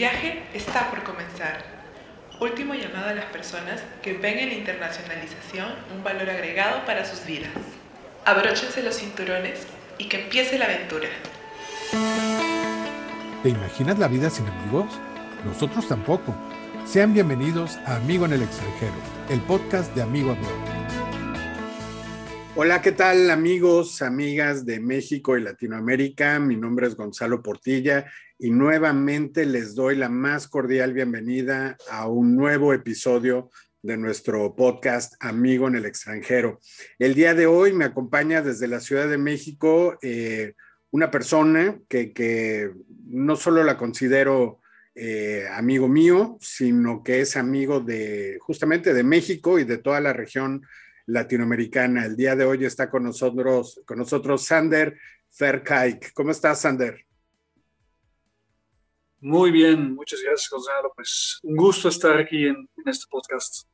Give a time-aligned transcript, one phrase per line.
[0.00, 1.62] viaje está por comenzar.
[2.40, 7.26] Último llamado a las personas que ven en la internacionalización un valor agregado para sus
[7.26, 7.50] vidas.
[8.24, 9.66] Abróchense los cinturones
[9.98, 11.06] y que empiece la aventura.
[13.42, 14.86] ¿Te imaginas la vida sin amigos?
[15.44, 16.34] Nosotros tampoco.
[16.86, 18.94] Sean bienvenidos a Amigo en el extranjero,
[19.28, 20.80] el podcast de Amigo Abroad.
[22.56, 26.38] Hola, ¿qué tal amigos, amigas de México y Latinoamérica?
[26.38, 28.06] Mi nombre es Gonzalo Portilla
[28.42, 33.50] y nuevamente les doy la más cordial bienvenida a un nuevo episodio
[33.82, 36.58] de nuestro podcast Amigo en el extranjero.
[36.98, 40.54] El día de hoy me acompaña desde la Ciudad de México eh,
[40.90, 42.70] una persona que,
[43.08, 44.62] no solo la considero
[44.94, 50.14] eh, amigo mío, sino que es amigo de justamente de México y de toda la
[50.14, 50.62] región
[51.04, 52.06] latinoamericana.
[52.06, 54.96] El día de hoy está con nosotros, con nosotros Sander
[55.30, 56.14] Ferkaik.
[56.14, 57.09] ¿Cómo estás, Sander?
[59.22, 60.92] Muy bien, muchas gracias, Gonzalo.
[60.96, 63.66] Pues un gusto estar aquí en, este podcast.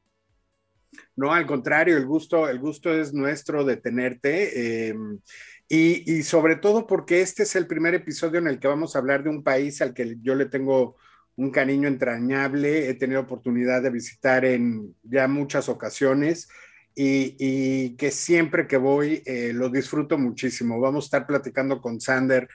[1.15, 4.89] No, al contrario, el gusto, el gusto es nuestro de tenerte.
[4.89, 5.21] Em,
[5.69, 9.23] y, sobre todo porque este es el primer episodio en el que vamos a hablar
[9.23, 10.97] de un país al que yo le tengo
[11.37, 12.89] un cariño entrañable.
[12.89, 16.49] He tenido oportunidad de visitar en ya muchas ocasiones
[16.93, 20.81] y, que siempre que voy eh, lo disfruto muchísimo.
[20.81, 22.49] Vamos a estar platicando con Sander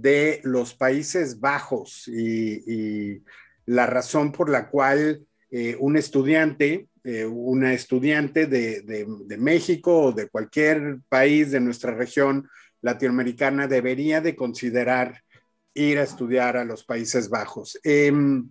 [0.00, 3.22] de los Países Bajos y,
[3.66, 9.06] la razón por la cual eh, un estudiante, eh, una estudiante de,
[9.38, 12.46] México o de cualquier país de nuestra región
[12.82, 15.22] latinoamericana debería de considerar
[15.72, 17.80] ir a estudiar a los Países Bajos.
[17.82, 18.50] Em,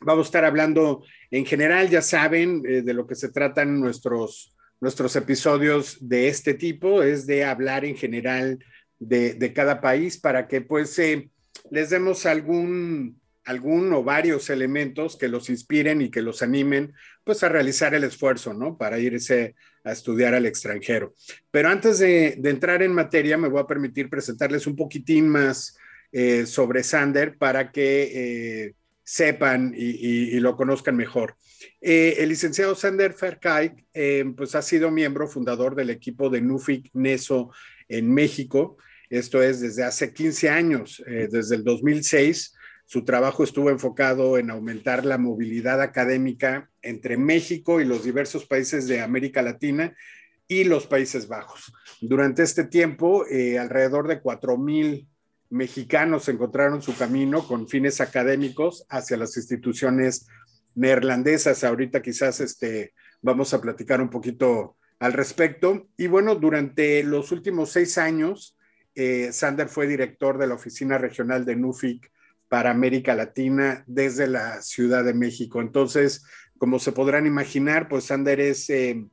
[0.00, 4.54] vamos a estar hablando en general, ya saben, eh, de lo que se tratan nuestros,
[4.80, 8.58] nuestros episodios de este tipo, es de hablar en general
[9.04, 11.30] de, cada país para que pues eh,
[11.70, 16.92] les demos algún, algún o varios elementos que los inspiren y que los animen
[17.22, 18.76] pues a realizar el esfuerzo, ¿no?
[18.76, 19.54] Para irse
[19.84, 21.14] a estudiar al extranjero.
[21.50, 25.76] Pero antes de, entrar en materia, me voy a permitir presentarles un poquitín más
[26.12, 31.36] eh, sobre Sander para que eh, sepan y, lo conozcan mejor.
[31.80, 33.84] el licenciado Sander Ferkaik,
[34.34, 37.50] pues ha sido miembro fundador del equipo de NUFIC NESO
[37.88, 38.78] en México
[39.18, 42.54] esto es desde hace 15 años, eh, desde el 2006.
[42.86, 48.86] Su trabajo estuvo enfocado en aumentar la movilidad académica entre México y los diversos países
[48.88, 49.96] de América Latina
[50.48, 51.72] y los Países Bajos.
[52.00, 55.06] Durante este tiempo, eh, alrededor de 4.000
[55.48, 60.26] mexicanos encontraron su camino con fines académicos hacia las instituciones
[60.74, 61.64] neerlandesas.
[61.64, 62.92] Ahorita quizás este,
[63.22, 65.88] vamos a platicar un poquito al respecto.
[65.96, 68.56] Y bueno, durante los últimos seis años,
[68.94, 72.10] eh, Sander fue director de la Oficina Regional de NUFIC
[72.48, 75.60] para América Latina desde la Ciudad de México.
[75.60, 76.24] Entonces,
[76.58, 79.04] como se podrán imaginar, pues Sander es eh,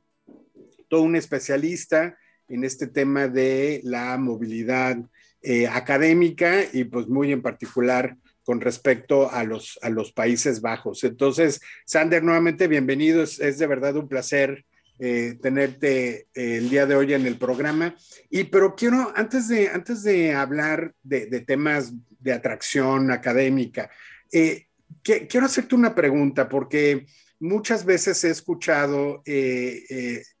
[0.88, 2.16] todo un especialista
[2.48, 4.98] en este tema de la movilidad
[5.40, 11.02] eh, académica y pues muy en particular con respecto a los, a los Países Bajos.
[11.04, 13.22] Entonces, Sander, nuevamente bienvenido.
[13.22, 14.64] es de verdad un placer
[14.98, 17.96] eh, tenerte eh, el día de hoy en el programa.
[18.30, 23.90] Y pero quiero, antes de, antes de hablar de, temas de atracción académica,
[24.30, 24.66] eh,
[25.02, 27.06] quiero hacerte una pregunta porque
[27.40, 29.22] muchas veces he escuchado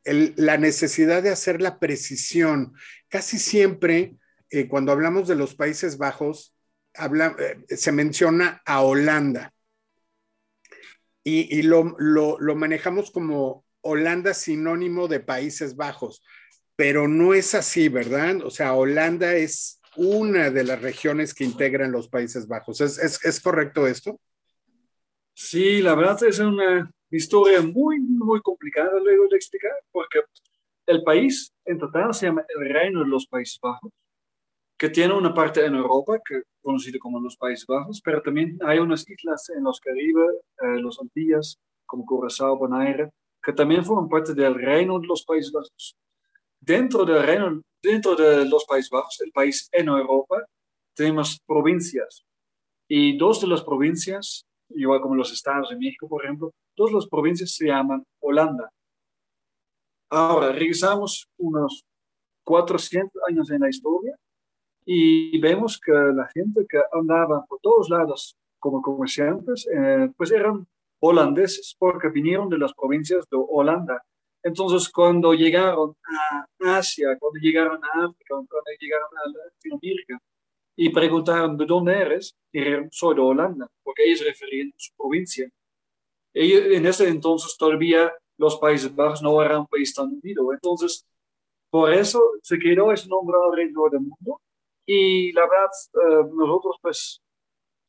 [0.04, 2.74] la necesidad de hacer la precisión.
[3.08, 4.16] Casi siempre,
[4.68, 6.54] cuando hablamos de los Países Bajos,
[7.68, 9.52] se menciona a Holanda.
[11.24, 16.22] Y, lo, lo, manejamos como Holanda sinónimo de Países Bajos,
[16.76, 18.42] pero no es así, ¿verdad?
[18.44, 22.80] O sea, Holanda es una de las regiones que integran los Países Bajos.
[22.80, 24.18] ¿Es, correcto esto?
[25.34, 30.20] Sí, la verdad es una historia muy, muy complicada luego de explicar, porque
[30.86, 33.92] el país en total se llama el Reino de los Países Bajos,
[34.78, 38.78] que tiene una parte en Europa, que conocido como los Países Bajos, pero también hay
[38.78, 40.26] unas islas en los Caribe,
[40.62, 43.10] eh, los Antillas, como Curazao, Bonaire,
[43.42, 45.96] que también forman parte del reino de los Países Bajos.
[46.60, 50.46] Dentro del reino, dentro de los Países Bajos, el país en Europa,
[50.94, 52.24] tenemos provincias.
[52.88, 56.96] Y dos de las provincias, igual como los estados de México, por ejemplo, dos de
[56.96, 58.70] las provincias se llaman Holanda.
[60.10, 61.84] Ahora, regresamos unos
[62.44, 64.14] 400 años en la historia
[64.84, 70.66] y vemos que la gente que andaba por todos lados como comerciantes, eh, pues eran
[71.02, 74.02] holandeses porque vinieron de las provincias de Holanda.
[74.42, 75.94] Entonces, cuando llegaron
[76.60, 80.18] a Asia, cuando llegaron a África, cuando llegaron a Latinoamérica,
[80.76, 82.36] y preguntaron, ¿de dónde eres?
[82.52, 85.48] Dijeron, soy de Holanda, porque ellos referían a su provincia.
[86.34, 90.52] En ese entonces todavía los Países Bajos no eran un país tan unido.
[90.52, 91.06] Entonces,
[91.70, 94.40] por eso se quedó ese nombre alrededor del mundo.
[94.86, 97.20] Y la verdad, eh, nosotros pues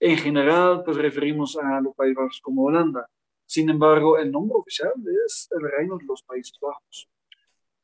[0.06, 3.08] en general pues referimos a los Países Bajos como Holanda.
[3.46, 4.92] Sin embargo, el nombre oficial
[5.26, 7.08] es el Reino de los Países Bajos.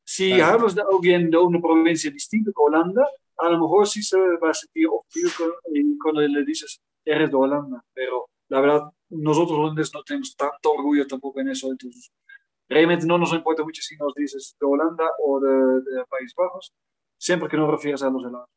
[0.04, 3.08] Si hablas de alguien de una provincia distinta que Holanda,
[3.38, 5.54] a lo mejor sí se va a sentir ofendido
[6.02, 11.06] cuando le dices, eres de Holanda, pero la verdad, nosotros holandeses no tenemos tanto orgullo
[11.06, 12.12] tampoco en eso, entonces
[12.68, 16.74] realmente no nos importa mucho si nos dices de Holanda o de, Países Bajos,
[17.16, 18.50] siempre que nos refieres a los helados.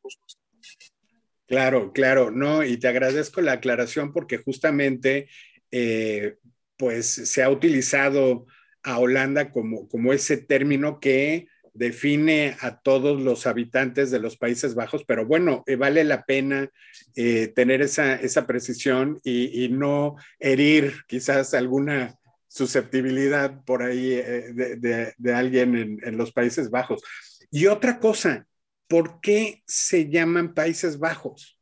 [1.46, 5.28] Claro, claro, no, y te agradezco la aclaración porque justamente,
[5.70, 6.36] eh,
[6.76, 8.46] pues se ha utilizado
[8.82, 14.74] a Holanda como, como ese término que define a todos los habitantes de los Países
[14.74, 16.70] Bajos, pero bueno, eh, vale la pena
[17.16, 22.14] eh, tener esa, esa precisión y, no herir quizás alguna
[22.46, 27.02] susceptibilidad por ahí eh, de, alguien en, en, los Países Bajos.
[27.50, 28.46] Y otra cosa,
[28.94, 31.58] ¿por qué se llaman Países Bajos?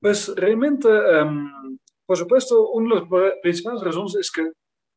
[0.00, 4.52] Pues realmente, em, por supuesto, una de las principales razones es que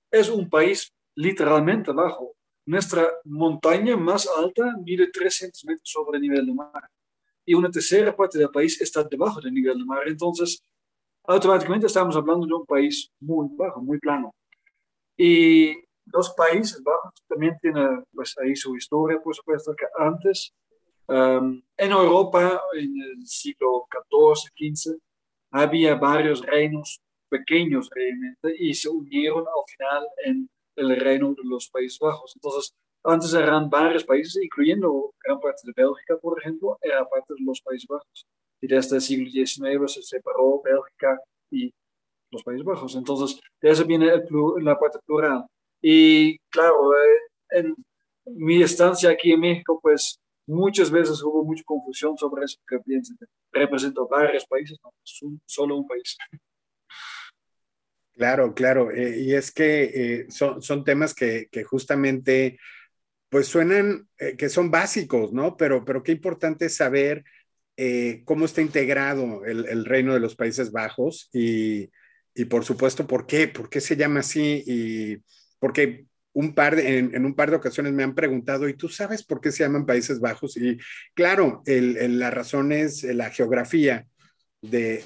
[0.09, 2.33] es un país literalmente bajo
[2.65, 6.89] nuestra montaña más alta mide 300 metros sobre el nivel del mar
[7.45, 10.07] y una tercera parte del país está debajo del nivel del mar.
[10.07, 10.63] Entonces,
[11.25, 14.33] automáticamente estamos hablando de un país muy bajo, muy plano.
[15.17, 15.73] Y
[16.05, 20.53] los Países Bajos también tienen pues, ahí su historia, por supuesto, que antes
[21.09, 24.97] um, en Europa, en el siglo XIV, XV,
[25.51, 31.69] había varios reinos pequeños realmente y se unieron al final en el reino de los
[31.69, 32.33] Países Bajos.
[32.35, 32.73] Entonces,
[33.03, 37.62] antes eran varios países, incluyendo gran parte de Bélgica, por ejemplo, era parte de los
[37.62, 38.27] Países Bajos.
[38.62, 41.19] Y desde el siglo XIX se separó Bélgica
[41.50, 41.73] y
[42.31, 42.95] los Países Bajos.
[42.95, 44.12] Entonces, de eso viene
[44.62, 45.45] la parte plural.
[45.81, 47.19] Y claro, eh,
[47.51, 47.75] en
[48.25, 50.19] mi estancia aquí en México, pues
[50.50, 55.22] muchas veces hubo mucha confusión sobre eso, que piensan que representa varios países, no, es
[55.46, 56.18] solo un país.
[58.13, 58.92] Claro, claro.
[58.92, 62.57] Eh, y es que eh, son, son, temas que, justamente,
[63.30, 65.56] pues suenan, eh, que son básicos, ¿no?
[65.56, 67.24] Pero, pero qué importante es saber
[68.25, 71.90] cómo está integrado el, el, reino de los Países Bajos y,
[72.36, 75.24] y, por supuesto, por qué, por qué se llama así y
[75.60, 79.23] porque un par de, en, un par de ocasiones me han preguntado, ¿y tú sabes
[79.23, 80.57] por qué se llaman Países Bajos?
[80.57, 80.77] Y
[81.13, 84.07] claro, la razón es la geografía
[84.61, 85.03] de,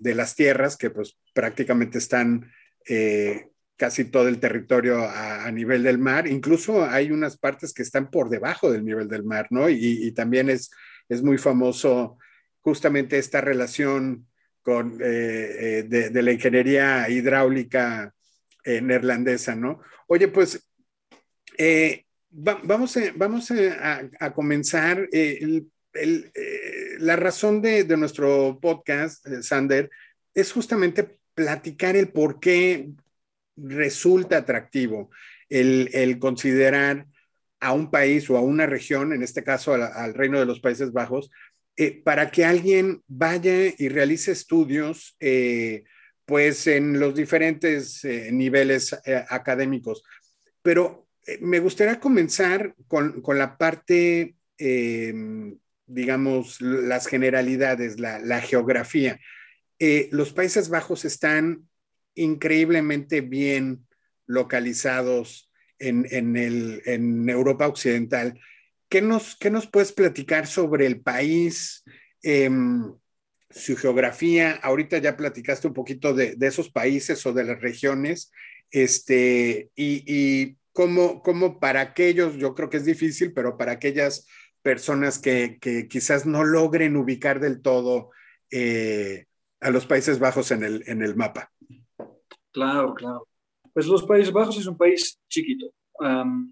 [0.00, 2.50] de, las tierras que pues prácticamente están
[2.88, 6.26] eh, casi todo el territorio a, nivel del mar.
[6.26, 9.68] Incluso hay unas partes que están por debajo del nivel del mar, ¿no?
[9.68, 10.70] Y, también es,
[11.08, 12.18] es muy famoso
[12.60, 14.26] justamente esta relación
[14.62, 18.12] con, eh, eh, de, la ingeniería hidráulica
[18.64, 19.80] neerlandesa, ¿no?
[20.08, 20.68] Oye, pues
[22.30, 25.08] vamos, a, vamos a, comenzar.
[25.10, 25.70] el,
[26.98, 29.90] la razón de, nuestro podcast, eh, Sander,
[30.34, 32.90] es justamente platicar el por qué
[33.56, 35.10] resulta atractivo
[35.48, 37.06] el, considerar
[37.60, 40.92] a un país o a una región, en este caso al, Reino de los Países
[40.92, 41.30] Bajos,
[41.76, 45.84] eh, para que alguien vaya y realice estudios, eh,
[46.28, 48.94] pues en los diferentes niveles
[49.30, 50.04] académicos.
[50.62, 51.08] Pero
[51.40, 54.36] me gustaría comenzar con, con la parte
[55.88, 59.18] digamos, las generalidades, la, geografía.
[59.78, 61.68] Eh, los Países Bajos están
[62.14, 63.86] increíblemente bien
[64.26, 68.38] localizados en, en, Europa Occidental.
[68.88, 71.84] ¿Qué nos, ¿Qué nos, puedes platicar sobre el país,
[72.22, 72.92] em,
[73.50, 74.52] su geografía?
[74.62, 78.32] Ahorita ya platicaste un poquito de, esos países o de las regiones,
[78.70, 84.26] este, y, y cómo, cómo, para aquellos, yo creo que es difícil, pero para aquellas
[84.62, 88.10] personas que, quizás no logren ubicar del todo
[88.50, 89.26] eh,
[89.60, 91.50] a los Países Bajos en el, en el mapa.
[92.52, 93.26] Claro, claro.
[93.72, 95.66] Pues los Países Bajos es un país chiquito.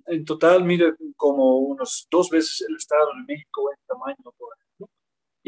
[0.06, 4.48] en total mide como unos dos veces el Estado de México en tamaño, por.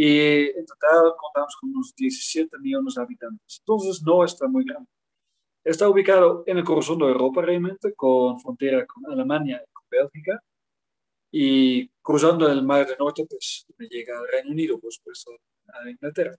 [0.01, 3.59] Y en total contamos con unos 17 millones de habitantes.
[3.59, 4.89] Entonces no está muy grande.
[5.65, 10.41] Está ubicado en el corazón de Europa realmente, con frontera con Alemania y con Bélgica
[11.33, 15.33] y cruzando el Mar del Norte, pues llega al Reino Unido, por supuesto,
[15.67, 16.37] a Inglaterra.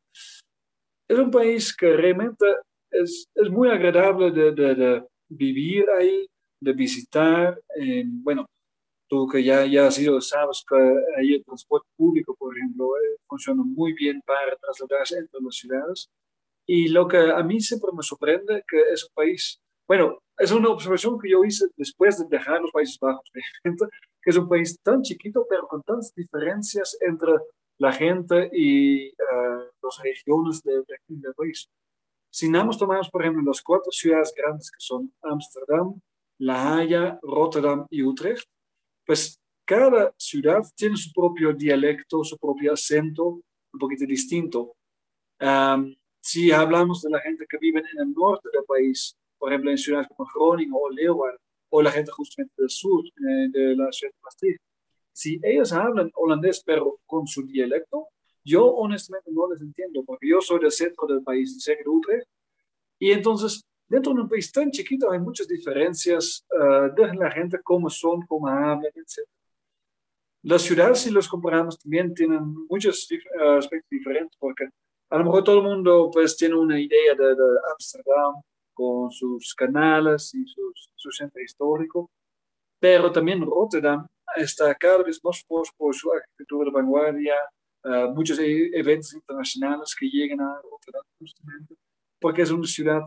[1.09, 2.45] Es un país que realmente
[2.89, 6.25] es, es muy agradable de, de, vivir ahí,
[6.61, 7.61] de visitar.
[8.23, 8.45] bueno,
[9.09, 10.77] tú que ya, ya has sido, sabes que
[11.17, 16.09] ahí el transporte público, por ejemplo, eh, funciona muy bien para trasladarse entre las ciudades.
[16.65, 20.69] Y lo que a mí siempre me sorprende que es un país, bueno, es una
[20.69, 23.29] observación que yo hice después de dejar los Países Bajos,
[24.21, 27.33] que es un país tan chiquito, pero con tantas diferencias entre
[27.79, 31.69] la gente y uh, las regiones del de, país.
[32.29, 35.99] Si nada tomamos, por ejemplo, las cuatro ciudades grandes que son Ámsterdam,
[36.37, 38.47] La Haya, Rotterdam y Utrecht,
[39.09, 43.41] pues cada ciudad tiene su propio dialecto, su propio acento,
[43.73, 44.75] un poquito distinto.
[46.21, 49.79] si hablamos de la gente que vive en el norte del país, por ejemplo, en
[49.79, 51.39] ciudades como Groningen o Leeuwarden,
[51.69, 54.61] o la gente justamente del sur, eh, de la ciudad de Maastricht,
[55.11, 58.09] si ellos hablan holandés pero con su dialecto,
[58.43, 62.27] yo honestamente no les entiendo, porque yo soy del centro del país, de Utrecht,
[62.99, 67.59] y entonces dentro de un país tan chiquito hay muchas diferencias uh, de la gente,
[67.63, 69.27] cómo son, cómo hablan, etc.
[70.43, 74.69] Las ciudades, si los comparamos, también tienen muchos uh, aspectos diferentes, porque
[75.09, 78.35] a lo mejor todo el mundo pues tiene una idea de, de Amsterdam
[78.73, 82.09] con sus canales y sus, su centro histórico,
[82.79, 87.35] pero también Rotterdam está cada vez más por su arquitectura de vanguardia,
[87.83, 91.75] uh, muchos e-, eventos internacionales que llegan a Rotterdam justamente,
[92.19, 93.03] porque es una ciudad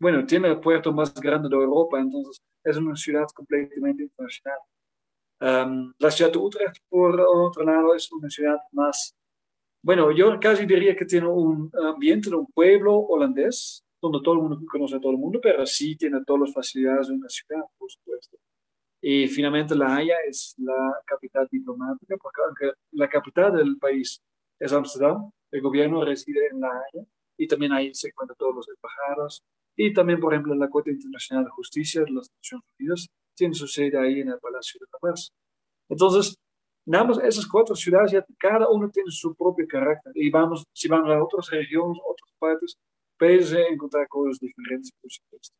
[0.00, 4.58] bueno, tiene el puerto más grande de Europa, entonces es una ciudad completamente internacional.
[5.40, 9.14] Um, la ciudad de Utrecht, por otro lado, es una ciudad más,
[9.82, 14.40] bueno, yo casi diría que tiene un ambiente de un pueblo holandés, donde todo el
[14.40, 17.62] mundo conoce a todo el mundo, pero sí tiene todas las facilidades de una ciudad,
[17.78, 18.38] por supuesto.
[19.02, 24.22] Y finalmente La Haya es la capital diplomática, porque aunque la capital del país
[24.58, 28.68] es Amsterdam, el gobierno reside en La Haya y también ahí se encuentran todos los
[28.68, 29.42] embajadas,
[29.82, 33.66] y también, por ejemplo, la Corte Internacional de Justicia de las Naciones Unidas tiene su
[33.66, 35.32] sede ahí en el Palacio de Paz.
[35.88, 36.36] Entonces,
[36.86, 40.12] nada esas cuatro ciudades, ya cada una tiene su propio carácter.
[40.14, 42.76] Y vamos, si vamos a otras regiones, otras partes,
[43.18, 45.56] puedes encontrar cosas diferentes, por supuesto.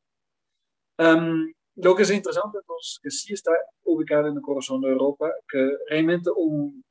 [0.99, 3.53] Um, lo que es interesante es que sí está
[3.85, 6.83] ubicado en el corazón de Europa, que realmente un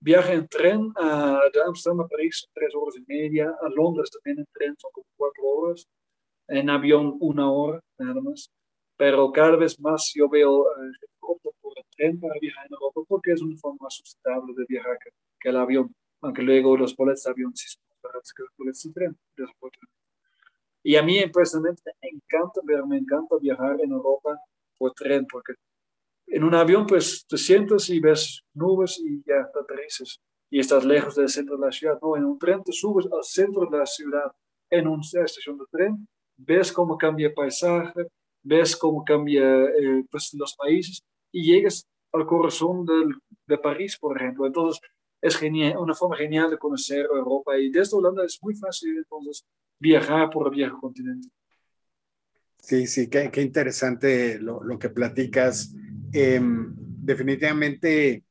[0.00, 4.38] viaje en tren a, de Amsterdam a París tres horas y media, a Londres también
[4.38, 5.84] en tren son como cuatro horas,
[6.48, 8.50] en avión una hora nada más,
[8.96, 13.00] pero cada vez más yo veo eh, opto por el tren para viajar en Europa
[13.08, 15.10] porque es una forma más sustentable de viajar que,
[15.48, 18.82] el avión, aunque luego los boletos de avión sí son más baratos que los boletos
[18.82, 19.16] de tren,
[20.82, 24.36] Y a mí personalmente me encanta, me encanta viajar en Europa
[24.76, 25.54] por tren porque
[26.26, 30.84] en un avión pues te sientas y ves nubes y ya te aterrizas y estás
[30.84, 31.98] lejos del centro de la ciudad.
[32.02, 34.32] No, en un tren te subes al centro de la ciudad
[34.70, 38.06] en una estación de tren ves cómo cambia el paisaje,
[38.42, 41.02] ves cómo cambia eh, pues, los países
[41.32, 42.86] y llegas al corazón
[43.46, 44.46] de París, por ejemplo.
[44.46, 44.80] Entonces,
[45.20, 49.44] es genial, una forma genial de conocer Europa y desde Holanda es muy fácil entonces
[49.78, 51.28] viajar por el viejo continente.
[52.58, 55.74] Sí, sí, qué, qué interesante lo, lo, que platicas.
[56.12, 58.24] Em, definitivamente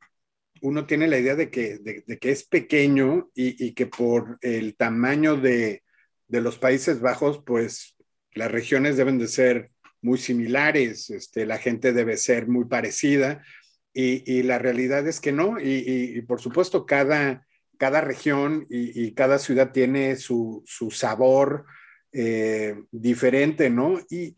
[0.62, 4.38] uno tiene la idea de que, de, de que es pequeño y, y, que por
[4.42, 5.84] el tamaño de,
[6.28, 7.95] de los Países Bajos, pues
[8.36, 13.44] las regiones deben de ser muy similares, este, la gente debe ser muy parecida
[13.92, 15.56] y, la realidad es que no.
[15.60, 21.66] Y, por supuesto, cada, cada región y, cada ciudad tiene su, sabor
[22.12, 24.00] eh, diferente, ¿no?
[24.10, 24.36] Y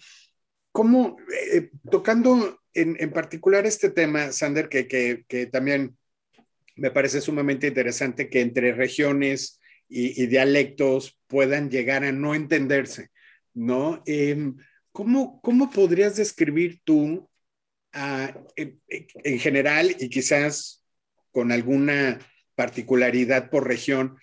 [0.71, 1.17] cómo,
[1.51, 5.97] eh, tocando en, particular este tema, Sander, que, que, también
[6.75, 13.09] me parece sumamente interesante que entre regiones y dialectos puedan llegar a no entenderse.
[13.57, 14.03] ¿No?
[14.05, 14.55] Em,
[14.91, 17.27] ¿cómo, ¿cómo, podrías describir tú,
[18.55, 20.85] en, general y quizás
[21.31, 22.19] con alguna
[22.53, 24.17] particularidad por región,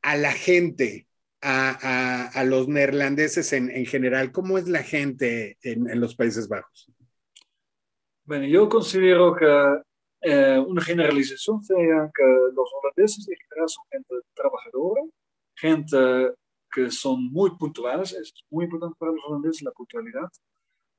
[0.00, 1.06] a la gente,
[1.42, 4.32] a, a, los neerlandeses en, en, general?
[4.32, 6.90] ¿Cómo es la gente en, en, los Países Bajos?
[8.24, 9.46] Bueno, yo considero que
[10.22, 15.02] eh, una generalización sería que los holandeses en general son gente trabajadora,
[15.54, 15.98] gente
[16.74, 20.28] que son muy puntuales, es muy importante para los holandeses la puntualidad.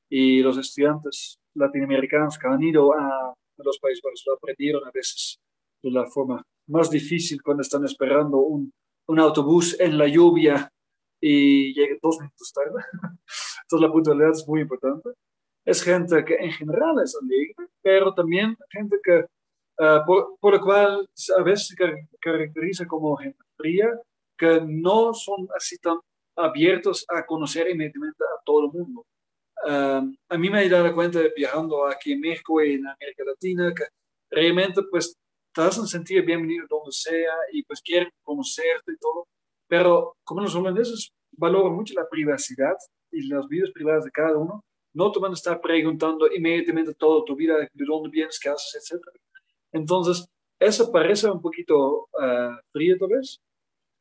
[0.08, 5.38] Y los estudiantes latinoamericanos que han ido a, los Países Bajos lo aprendieron a veces
[5.82, 8.72] de la forma más difícil cuando están esperando un,
[9.08, 10.70] un autobús en la lluvia
[11.20, 12.82] y llega dos minutos tarde.
[13.62, 15.10] Entonces la puntualidad es muy importante.
[15.64, 19.24] Es gente que en general es alegre, pero también gente que,
[19.82, 21.76] uh, por, por, lo cual a veces se
[22.20, 23.90] caracteriza como gente fría
[24.36, 25.98] que no son así tan
[26.36, 29.06] abiertos a conocer inmediatamente a todo el mundo.
[30.28, 33.84] a mí me he dado cuenta viajando aquí en México y en América Latina que
[34.30, 35.16] realmente pues
[35.52, 39.26] te hacen sentir bienvenido donde sea y pues quieren conocerte y todo,
[39.66, 42.76] pero como los holandeses valoran mucho la privacidad
[43.10, 44.62] y las vidas privadas de cada uno,
[44.94, 48.90] no te van a estar preguntando inmediatamente todo tu vida, de dónde vienes, qué haces,
[48.90, 49.02] etc.
[49.72, 50.26] Entonces,
[50.58, 53.38] eso parece un poquito uh, frío tal vez,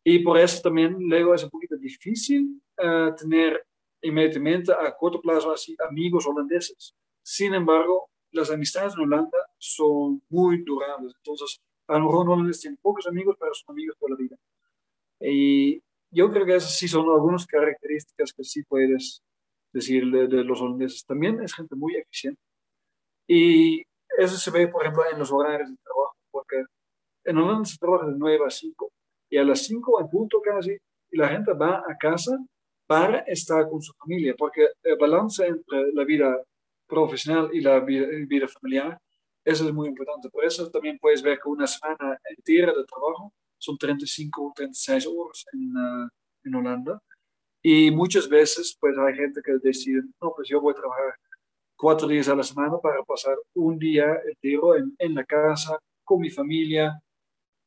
[0.08, 3.66] y por eso también luego es un poquito difícil uh, tener
[4.04, 6.94] inmediatamente a corto plazo así amigos holandeses.
[7.24, 11.12] Sin embargo, las amistades en Holanda son muy durables.
[11.18, 14.38] Entonces, a lo mejor holandeses tienen pocos amigos, pero son amigos por la vida.
[15.22, 15.82] Y
[16.12, 19.24] yo creo que esas sí son algunas características que sí puedes
[19.74, 21.04] decir de, de los holandeses.
[21.04, 22.40] También es gente muy eficiente.
[23.28, 23.82] Y
[24.20, 26.64] eso se ve, por ejemplo, en los horarios de trabajo, porque
[27.24, 28.92] en Holanda se trabaja de 9 a 5
[29.36, 30.72] y a las 5 en punto casi,
[31.12, 32.38] y la gente va a casa
[32.88, 36.42] para estar con su familia, porque el balance entre la vida
[36.88, 38.98] profesional y la vida, familiar,
[39.44, 40.30] eso es muy importante.
[40.30, 45.06] Por eso también puedes ver que una semana entera de trabajo son 35 o 36
[45.08, 46.08] horas en, uh,
[46.46, 47.02] en Holanda.
[47.62, 51.14] Y muchas veces, pues hay gente que decide, no, pues yo voy a trabajar
[51.76, 56.22] cuatro días a la semana para pasar un día entero en, en la casa, con
[56.22, 56.98] mi familia.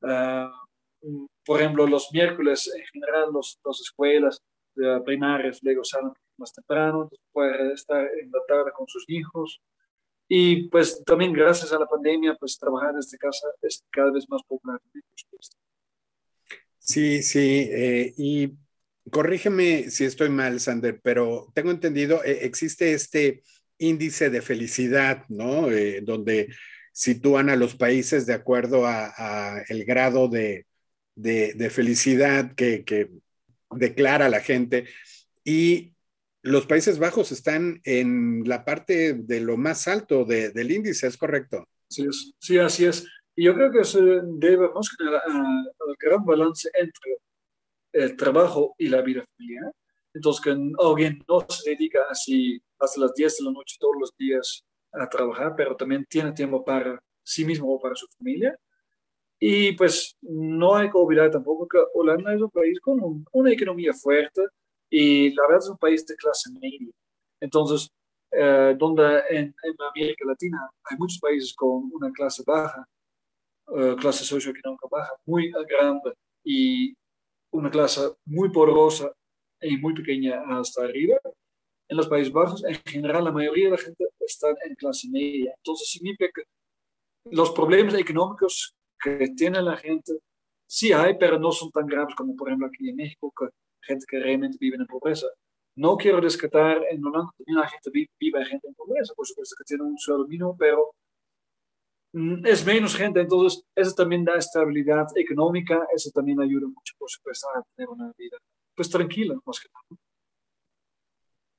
[0.01, 4.43] Uh, por ejemplo, los miércoles en general, los, las escuelas
[5.05, 9.61] primarias luego salen más temprano, puede estar en la tarde con sus hijos.
[10.29, 14.43] Y pues también gracias a la pandemia, pues trabajar desde casa es cada vez más
[14.43, 14.79] popular.
[16.79, 18.53] Sí, sí, eh, y
[19.11, 23.43] corrígeme si estoy mal, Sander, pero tengo entendido, eh, existe este
[23.79, 25.71] índice de felicidad, ¿no?
[25.71, 26.49] Eh, donde
[26.93, 30.67] sitúan a los países de acuerdo a, el grado de,
[31.19, 33.11] de, felicidad que,
[33.71, 34.87] declara la gente.
[35.45, 35.95] Y
[36.43, 41.69] los Países Bajos están en la parte de lo más alto del índice, ¿es correcto?
[41.89, 42.07] Sí,
[42.39, 43.07] sí, así es.
[43.35, 47.19] Y yo creo que se debe más que al gran balance entre
[47.93, 49.73] el trabajo y la vida familiar.
[50.15, 54.17] Entonces, que alguien no se dedica así hasta las 10 de la noche todos los
[54.17, 58.59] días a trabajar, pero también tiene tiempo para sí mismo o para su familia.
[59.41, 63.93] Y pues no hay que olvidar tampoco que Holanda es un país con una economía
[63.93, 64.43] fuerte
[64.91, 66.91] y la verdad es un país de clase media.
[67.41, 67.89] Entonces,
[68.33, 69.55] eh, donde en,
[69.95, 72.87] América Latina hay muchos países con una clase baja,
[73.69, 76.13] uh, clase socioeconómica baja, muy grande
[76.45, 76.95] y
[77.51, 79.13] una clase muy poderosa
[79.61, 81.19] y muy pequeña hasta arriba.
[81.89, 85.55] En los Países Bajos, en general, la mayoría de la gente está en clase media.
[85.57, 86.43] Entonces, significa que
[87.31, 90.13] los problemas económicos que tiene la gente,
[90.67, 93.47] sí hay, pero no son tan graves como por ejemplo aquí en México, que
[93.81, 95.27] gente que realmente vive en pobreza.
[95.77, 99.55] No quiero descartar en Holanda también la gente vive, vive gente en pobreza, por supuesto
[99.57, 100.95] que tiene un sueldo mínimo, pero
[102.13, 107.09] mm, es menos gente, entonces eso también da estabilidad económica, eso también ayuda mucho, por
[107.09, 108.37] supuesto, a tener una vida
[108.75, 110.01] pues tranquila, más que nada.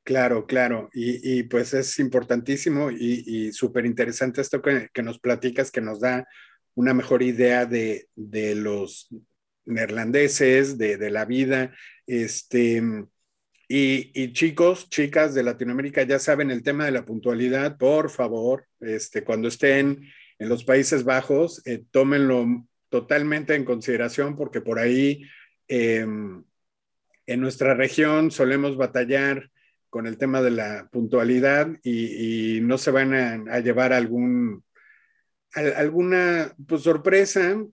[0.03, 5.19] Claro, claro, y, y, pues es importantísimo y, y súper interesante esto que, que, nos
[5.19, 6.25] platicas, que nos da
[6.75, 9.09] una mejor idea de, de los
[9.65, 11.73] neerlandeses, de, de, la vida.
[12.07, 12.81] Este,
[13.67, 19.23] y, chicos, chicas de Latinoamérica, ya saben el tema de la puntualidad, por favor, este,
[19.23, 25.23] cuando estén en los Países Bajos, eh, tómenlo totalmente en consideración porque por ahí
[25.67, 29.51] eh, en nuestra región solemos batallar
[29.91, 33.13] con el tema de la puntualidad y, no se van
[33.49, 34.63] a llevar algún
[35.53, 37.63] alguna pues, sorpresa.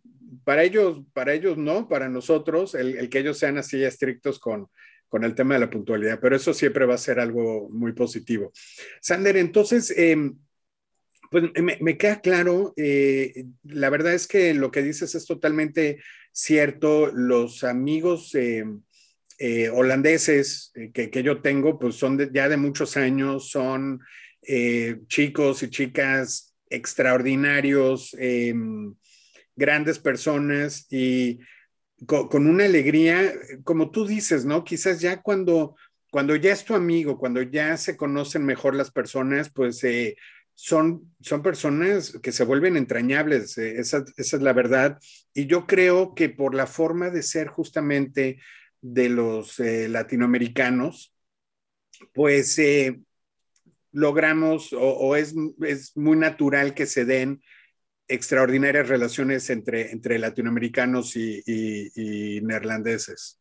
[0.44, 4.68] Para ellos, para ellos no, para nosotros, el, que ellos sean así estrictos con,
[5.08, 8.52] con el tema de la puntualidad, pero eso siempre va a ser algo muy positivo.
[9.00, 10.36] Sander, entonces, em,
[11.30, 11.44] pues
[11.80, 16.00] me, queda claro, eh, la verdad es que lo que dices es totalmente
[16.32, 18.82] cierto, los amigos em,
[19.38, 24.00] eh, holandeses eh, que, que, yo tengo, pues son ya de muchos años, son
[25.08, 28.94] chicos y chicas extraordinarios, em,
[29.54, 31.40] grandes personas y
[32.06, 33.32] con, una alegría,
[33.64, 34.64] como tú dices, ¿no?
[34.64, 35.76] Quizás ya cuando,
[36.10, 40.16] cuando ya es tu amigo, cuando ya se conocen mejor las personas, pues eh,
[40.54, 44.98] son, son personas que se vuelven entrañables, eh, esa, esa, es la verdad.
[45.32, 48.38] Y yo creo que por la forma de ser justamente
[48.82, 51.14] de los eh, latinoamericanos,
[52.12, 52.58] pues
[53.96, 57.42] logramos o, es, es, muy natural que se den
[58.06, 63.40] extraordinarias relaciones entre, entre latinoamericanos y, y, neerlandeses.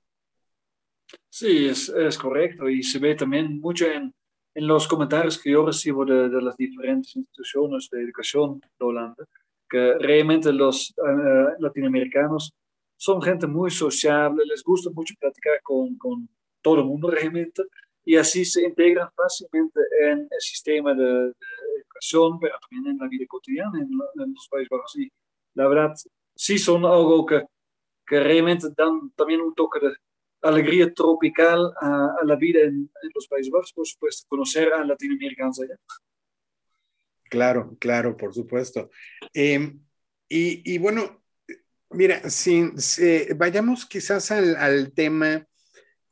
[1.30, 4.14] Sí, es, es, correcto y se ve también mucho en,
[4.54, 9.26] en los comentarios que yo recibo de, de las diferentes instituciones de educación de Holanda,
[9.70, 12.54] que realmente los uh, latinoamericanos
[12.96, 16.30] son gente muy sociable, les gusta mucho platicar con, con
[16.62, 17.64] todo el mundo realmente,
[18.06, 21.34] y así se integran fácilmente en el sistema de, de
[21.78, 23.90] educación, pero también en la vida cotidiana en,
[24.24, 24.96] en, los Países Bajos.
[24.98, 25.12] Y
[25.56, 25.94] la verdad,
[26.36, 27.44] sí son algo que,
[28.06, 29.96] que realmente dan también un toque de
[30.44, 34.86] alegría tropical a, a la vida en, en, los Países Bajos, por supuesto, conocer a
[34.86, 35.76] latinoamericanos allá.
[37.24, 38.92] Claro, claro, por supuesto.
[39.34, 39.74] Eh,
[40.30, 41.24] y, y, bueno,
[41.90, 45.48] mira, si, si vayamos quizás al, al tema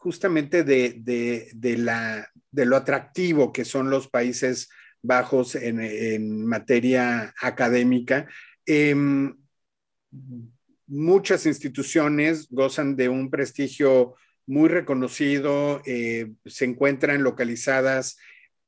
[0.03, 4.69] justamente de, de, de, la, de lo atractivo que son los Países
[5.01, 8.27] Bajos en, materia académica.
[8.65, 8.93] Eh,
[10.87, 18.17] muchas instituciones gozan de un prestigio muy reconocido, eh, se encuentran localizadas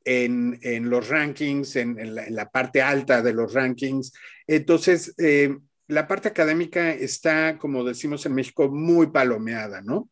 [0.06, 4.14] en, en los rankings, en, en, la, en, la, parte alta de los rankings.
[4.48, 10.10] Entonces, eh, la parte académica está, como decimos en México, muy palomeada, ¿no?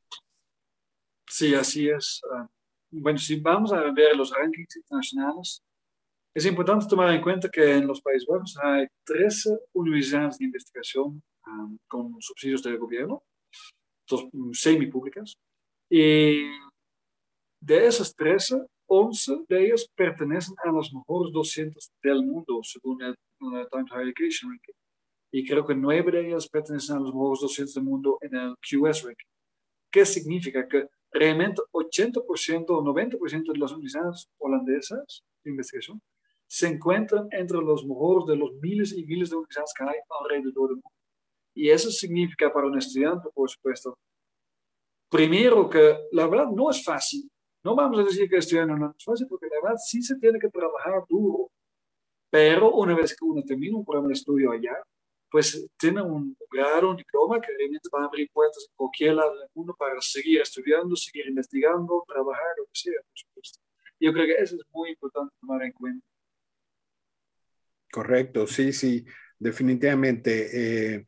[1.29, 2.21] Sí, así es.
[2.23, 2.47] Uh,
[2.91, 5.63] bueno, si vamos a ver los rankings internacionales,
[6.35, 11.21] es importante tomar en cuenta que en los Países Bajos hay 13 universidades de investigación
[11.47, 13.23] um, con subsidios del gobierno,
[14.07, 15.35] dos, semipúblicas,
[15.89, 16.43] y
[17.61, 23.11] de esas 13, 11 de ellas pertenecen a los mejores 200 del mundo, según el,
[23.11, 24.73] el Times Higher Education Ranking.
[25.31, 28.55] Y creo que 9 de ellas pertenecen a los mejores 200 del mundo en el
[28.57, 29.27] QS Ranking.
[29.91, 30.67] ¿Qué significa?
[30.67, 36.01] Que realmente 80% o 90% de las universidades holandesas de investigación
[36.47, 40.67] se encuentran entre los mejores de los miles y miles de universidades que hay alrededor
[40.69, 40.91] del mundo.
[41.55, 43.97] Y eso significa para un estudiante, por supuesto,
[45.09, 47.29] primero que la verdad no es fácil.
[47.63, 50.39] No vamos a decir que estudiar no es fácil, porque la verdad sí se tiene
[50.39, 51.49] que trabajar duro.
[52.29, 54.75] Pero una vez que uno termina un programa de estudio allá,
[55.33, 59.35] pues tiene un grado, un diploma que realmente va a abrir puertas en cualquier lado
[59.39, 63.59] del mundo para seguir estudiando, seguir investigando, trabajar, lo que sea, por supuesto.
[63.99, 66.05] Yo creo que eso es muy importante tomar en cuenta.
[67.91, 69.05] Correcto, sí, sí,
[69.39, 70.49] definitivamente.
[70.97, 71.05] Eh,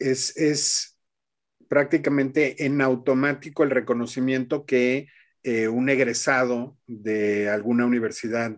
[0.00, 0.98] es, es
[1.68, 5.06] prácticamente en automático el reconocimiento que
[5.44, 8.56] eh, un egresado de alguna universidad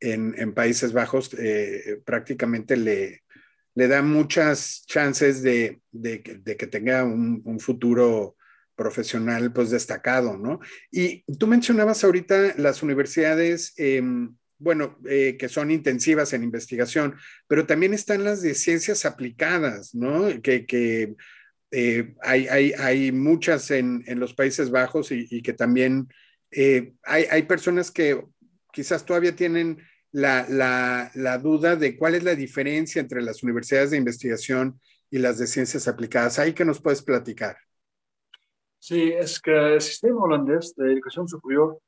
[0.00, 3.22] en, en Países Bajos eh, prácticamente le,
[3.78, 8.36] le da muchas chances de, de, que tenga un, futuro
[8.74, 10.58] profesional pues destacado, ¿no?
[10.90, 14.02] Y tú mencionabas ahorita las universidades, eh,
[14.58, 17.14] bueno, eh, que son intensivas en investigación,
[17.46, 20.26] pero también están las de ciencias aplicadas, ¿no?
[20.42, 21.14] Que, que
[21.70, 26.08] eh, hay, hay, hay, muchas en, en, los Países Bajos y, y que también
[26.50, 28.24] hay, hay, personas que
[28.72, 29.78] quizás todavía tienen
[30.12, 35.18] la, la, la, duda de cuál es la diferencia entre las universidades de investigación y
[35.18, 36.38] las de ciencias aplicadas.
[36.38, 37.56] ¿Ahí que nos puedes platicar?
[38.78, 41.78] Sí, es que el sistema holandés de educación superior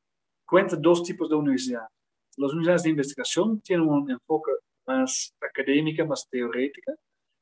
[0.44, 1.88] cuenta dos tipos de universidades.
[2.36, 4.52] Las universidades de investigación tienen un enfoque
[4.86, 6.92] más académica, más teórica,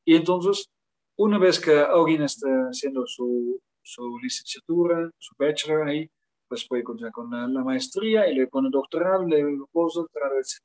[0.04, 0.68] y entonces
[1.16, 6.08] una vez que alguien está haciendo su, su licenciatura, su bachelor ahí,
[6.48, 10.62] pues puede continuar con la, la maestría y luego con el doctorado, luego postdoctorado, etc.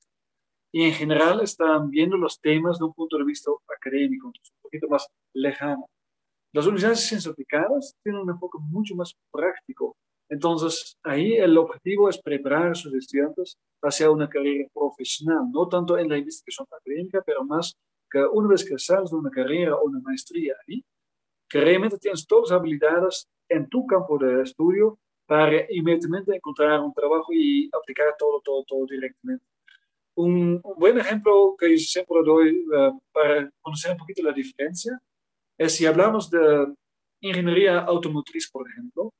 [0.71, 4.87] Y en general están viendo los temas de un punto de vista académico, un poquito
[4.87, 5.87] más lejano.
[6.53, 9.95] Las universidades de aplicadas tienen un enfoque mucho más práctico.
[10.29, 15.97] Entonces, ahí el objetivo es preparar a sus estudiantes hacia una carrera profesional, no tanto
[15.97, 17.75] en la investigación académica, pero más
[18.09, 20.83] que una vez que sales de una carrera o una maestría ahí,
[21.49, 26.93] que realmente tienes todas las habilidades en tu campo de estudio para inmediatamente encontrar un
[26.93, 29.45] trabajo y aplicar todo, todo, todo directamente.
[30.15, 34.99] Un, un buen ejemplo que yo siempre doy uh, para conocer un poquito la diferencia
[35.57, 36.73] es si hablamos de
[37.21, 39.13] ingeniería automotriz, por ejemplo,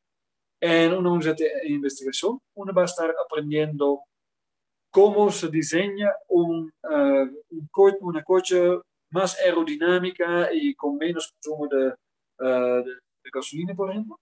[0.62, 4.02] en una universidad de investigación, uno va a estar aprendiendo
[4.90, 8.62] cómo se diseña un, uh, un co una coche
[9.10, 11.88] más aerodinámica y con menos consumo de,
[12.46, 14.20] uh, de, de, gasolina, por ejemplo.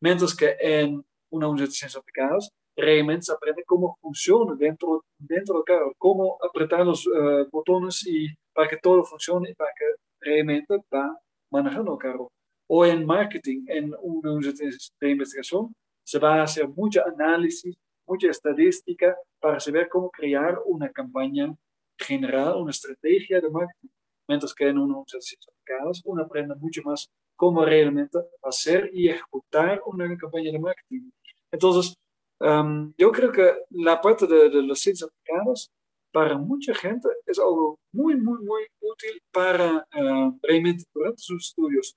[0.00, 1.04] Mientras que en
[1.36, 6.84] una universidad de aplicadas realmente se aprende cómo funciona dentro, dentro del carro, cómo apretar
[6.84, 9.84] los uh, botones y para que todo funcione y para que
[10.20, 11.16] realmente va
[11.50, 12.28] manejando el carro.
[12.68, 14.70] O en marketing, en una universidad
[15.00, 15.72] de investigación,
[16.04, 21.54] se va a hacer mucho análisis mucha estadística para saber cómo crear una campaña
[21.98, 23.88] general, una estrategia de marketing.
[24.28, 30.16] Mientras que en unos certificados uno aprende mucho más cómo realmente hacer y ejecutar una
[30.16, 31.10] campaña de marketing.
[31.52, 31.94] Entonces,
[32.38, 35.70] Um, yo creo que la parte de, de los aplicadas
[36.12, 41.96] para mucha gente es algo muy, muy, muy útil para uh, realmente durante sus estudios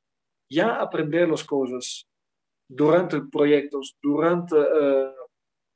[0.49, 2.05] ya aprender las cosas
[2.69, 5.13] durante proyectos, durante uh,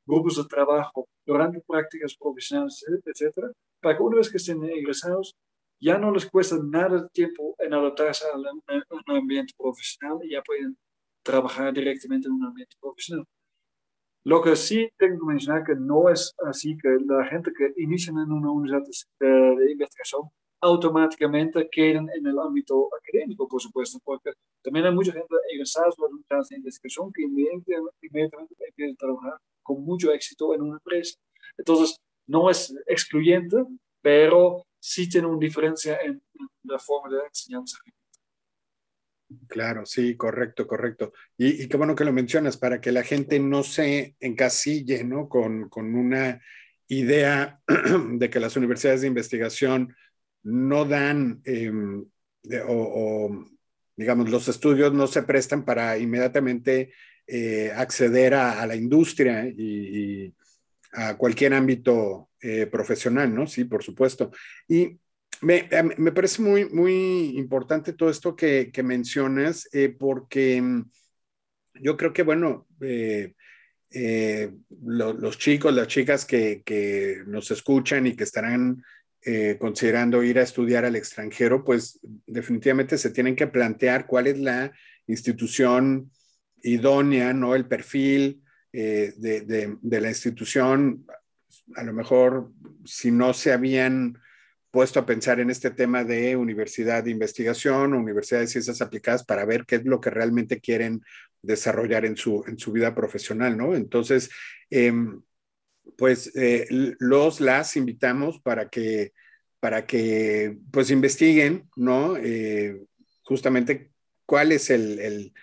[0.05, 5.35] grupos de trabajo, durante prácticas profesionales, etcétera, para que una vez que estén egresados
[5.81, 10.77] ya no les cuesta nada tiempo en adaptarse a un ambiente profesional y ya pueden
[11.21, 13.25] trabajar directamente en un ambiente profesional.
[14.25, 18.11] Lo que sí tengo que mencionar que no es así que la gente que inicia
[18.11, 20.29] en una universidad de, investigación
[20.61, 24.31] automáticamente queden en el ámbito académico, por supuesto, porque
[24.63, 29.83] también hay mucha gente egresada de universidades de investigación que inmediatamente empieza a trabajar con
[29.83, 31.19] mucho éxito en una empresa.
[31.57, 33.57] Entonces, no es excluyente,
[34.01, 36.21] pero sí tiene una diferencia en
[36.63, 37.77] la forma de enseñanza.
[39.47, 41.13] Claro, sí, correcto, correcto.
[41.37, 45.29] Y, qué bueno que lo mencionas, para que la gente no se encasille, ¿no?
[45.29, 46.41] Con, una
[46.87, 47.61] idea
[48.13, 49.95] de que las universidades de investigación
[50.43, 52.05] no dan, em,
[52.67, 53.45] o,
[53.95, 56.93] digamos, los estudios no se prestan para inmediatamente
[57.27, 60.33] eh, acceder a, la industria y,
[60.93, 63.47] a cualquier ámbito eh, profesional, ¿no?
[63.47, 64.31] Sí, por supuesto.
[64.67, 64.99] Y
[65.43, 70.89] me, me, parece muy, muy importante todo esto que, que mencionas, eh, porque mm,
[71.81, 73.33] yo creo que, bueno, eh,
[73.91, 74.51] eh,
[74.81, 78.83] los chicos, las chicas que, que, nos escuchan y que estarán
[79.57, 84.73] considerando ir a estudiar al extranjero, pues definitivamente se tienen que plantear cuál es la
[85.07, 86.11] institución
[86.61, 87.55] idónea, ¿no?
[87.55, 91.05] El perfil de, de la institución.
[91.77, 92.51] A lo mejor,
[92.83, 94.19] si no se habían
[94.73, 99.45] puesto a pensar en este tema de universidad de investigación, universidad de ciencias aplicadas, para
[99.45, 101.03] ver qué es lo que realmente quieren
[101.43, 103.75] desarrollar en su, en su vida profesional, ¿no?
[103.75, 104.31] Entonces,
[104.71, 105.21] em,
[105.95, 106.65] pues eh,
[106.97, 109.13] los las invitamos para que,
[109.59, 112.17] para que pues investiguen, ¿no?
[112.17, 112.81] Eh,
[113.21, 113.91] justamente
[114.25, 115.33] cuál es el,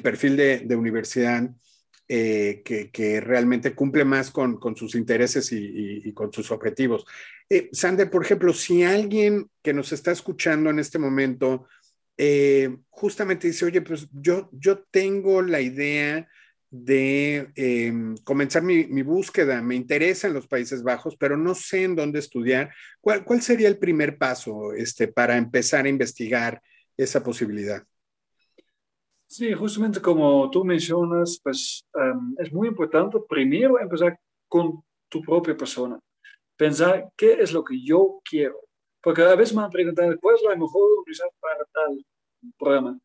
[0.00, 1.50] perfil de, de universidad
[2.08, 7.04] eh, que, realmente cumple más con, sus intereses y, con sus objetivos.
[7.50, 11.66] Eh, Sander, por ejemplo, si alguien que nos está escuchando en este momento
[12.16, 16.28] eh, justamente dice, oye, pues yo, yo tengo la idea
[16.70, 21.96] de em, comenzar mi, búsqueda, me interesa en los Países Bajos, pero no sé en
[21.96, 26.62] dónde estudiar, ¿cuál, cuál sería el primer paso este, para empezar a investigar
[26.96, 27.82] esa posibilidad?
[29.28, 35.56] Sí, justamente como tú mencionas, pues em, es muy importante primero empezar con tu propia
[35.56, 35.98] persona.
[36.56, 38.60] Pensar qué es lo que yo quiero.
[39.02, 42.04] Porque a veces me han preguntado, ¿cuál es la mejor universidad para tal
[42.58, 42.98] programa?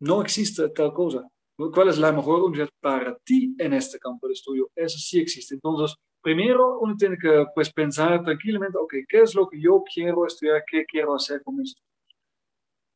[0.00, 1.28] No existe tal cosa.
[1.56, 4.70] ¿Cuál es la mejor universidad para ti en este campo de estudio?
[4.74, 5.54] Eso sí existe.
[5.54, 10.26] Entonces, primero uno tiene que pues, pensar tranquilamente, ok, ¿qué es lo que yo quiero
[10.26, 10.62] estudiar?
[10.66, 11.80] ¿Qué quiero hacer con esto?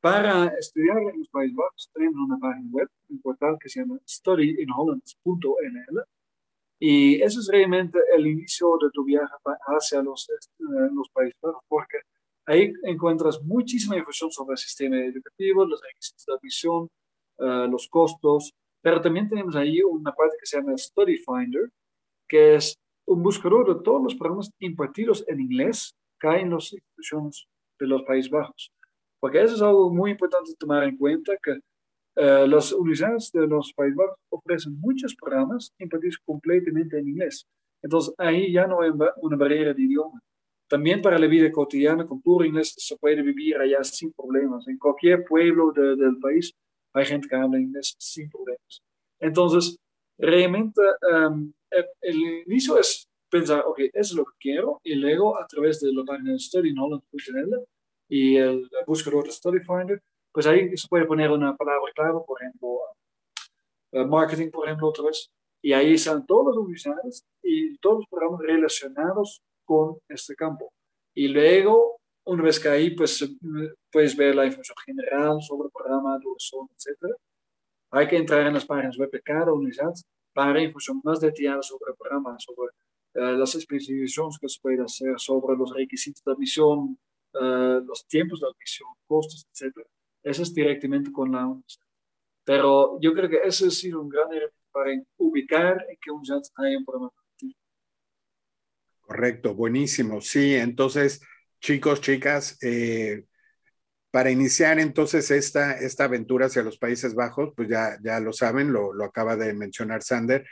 [0.01, 3.99] Para estudiar en los Países Bajos tenemos una página web, un portal que se llama
[4.09, 6.05] studyinholland.nl
[6.81, 9.35] y eso es realmente el inicio de tu viaje
[9.67, 10.35] hacia los, eh,
[10.95, 11.99] los Países Bajos porque
[12.47, 16.89] ahí encuentras muchísima información sobre el sistema educativo, los requisitos de admisión,
[17.39, 21.71] uh, los costos, pero también tenemos ahí una parte que se llama Study Finder,
[22.29, 26.73] que es un buscador de todos los programas impartidos en inglés que hay en las
[26.73, 27.47] instituciones
[27.81, 28.73] de los Países Bajos.
[29.21, 31.59] Porque eso es algo muy importante tomar en cuenta, que
[32.17, 37.47] eh, las universidades de los Países Bajos ofrecen muchos programas impartidos completamente en inglés.
[37.83, 40.21] Entonces, ahí ya no hay una barrera de idioma.
[40.69, 44.67] También para la vida cotidiana, con puro inglés, se puede vivir allá sin problemas.
[44.69, 46.53] En cualquier pueblo del país
[46.93, 48.83] hay gente que habla inglés sin problemas.
[49.21, 49.77] Entonces,
[50.19, 51.53] realmente em,
[52.03, 55.93] el inicio es pensar, ok, eso es lo que quiero, y luego a través de
[55.93, 57.65] la página studyinholland.nl
[58.09, 62.41] y el buscador de Study Finder, pues ahí se puede poner una palabra clave, por
[62.43, 62.79] ejemplo,
[63.93, 65.31] eh, marketing, por ejemplo, otra vez,
[65.63, 70.73] y ahí están todas las universidades y todos los programas relacionados con este campo.
[71.15, 73.29] Y luego, una vez que ahí, pues
[73.91, 77.15] puedes ver la información general sobre el programa, duración, etc.
[77.91, 79.93] Hay que entrar en las páginas web de cada universidad
[80.33, 82.71] para información más detallada sobre el programa, sobre
[83.15, 86.99] eh, las especificaciones que se puede hacer, sobre los requisitos de admisión,
[87.35, 89.75] eh, los tiempos de admisión, costos, etc.
[90.23, 91.87] Eso es directamente con la universidad.
[92.45, 96.43] Pero yo creo que eso ha sido un gran error para ubicar en qué universidad
[96.57, 97.13] hay un programa
[99.09, 100.21] Correcto, buenísimo.
[100.21, 101.23] Sí, entonces,
[101.61, 103.25] chicos, chicas, eh,
[104.11, 108.71] para iniciar entonces esta, esta aventura hacia los Países Bajos, pues ya, ya lo saben,
[108.71, 110.47] lo, lo acaba de mencionar Sander,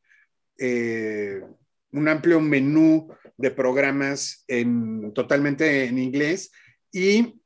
[0.59, 6.51] un amplio menú de programas en, totalmente en inglés
[6.91, 7.41] y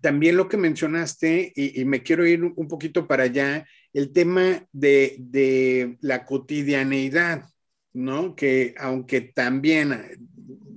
[0.00, 5.96] también lo que mencionaste, y, me quiero ir un poquito para allá, el tema de,
[6.00, 7.44] la cotidianeidad,
[7.92, 8.34] ¿no?
[8.34, 9.92] Que aunque también,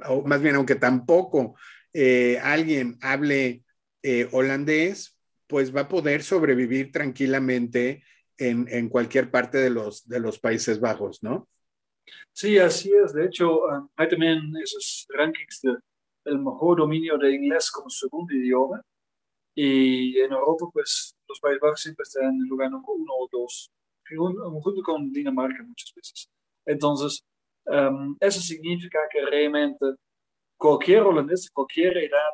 [0.06, 1.56] o más bien aunque tampoco
[1.93, 3.63] eh, alguien hable
[4.02, 5.12] eh, holandés,
[5.54, 8.04] pues va a poder sobrevivir tranquilamente
[8.39, 11.48] en, cualquier parte de los, de los Países Bajos, ¿no?
[12.32, 13.13] Sí, así es.
[13.13, 15.62] De hecho, ah, hay también esos rankings
[16.26, 18.82] del mejor dominio de inglés como segundo idioma.
[19.54, 23.70] Y en Europa, pues los Países Bajos siempre están en el lugar uno o dos,
[24.10, 26.30] junto con Dinamarca muchas veces.
[26.66, 27.24] Entonces,
[27.68, 29.86] um, eso significa que realmente
[30.58, 32.34] cualquier holandés de cualquier edad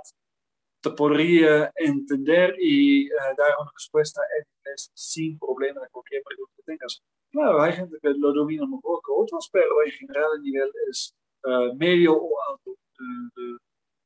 [0.82, 6.54] te podría entender y uh, dar una respuesta en inglés sin problema de cualquier pregunta
[6.58, 7.02] que tengas.
[7.32, 11.14] Claro, hay gente que lo domina mejor que otros, pero en general el nivel es
[11.44, 13.58] uh, medio o alto de, de,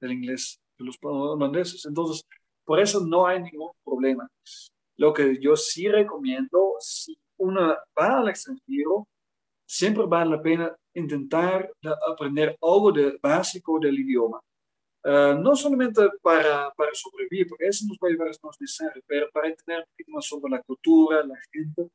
[0.02, 1.86] del inglés de los holandeses.
[1.86, 2.26] Entonces,
[2.66, 4.28] por eso no hay ningún problema.
[4.98, 9.08] Lo que yo sí recomiendo, si uno va al extranjero,
[9.66, 11.72] siempre vale la pena intentar
[12.08, 14.40] aprender algo de básico del idioma.
[15.06, 19.30] Uh, no solamente para, para, sobrevivir, porque eso nos puede ayudar no es necesario, pero
[19.34, 21.90] para entender un poquito más sobre la cultura, la gente.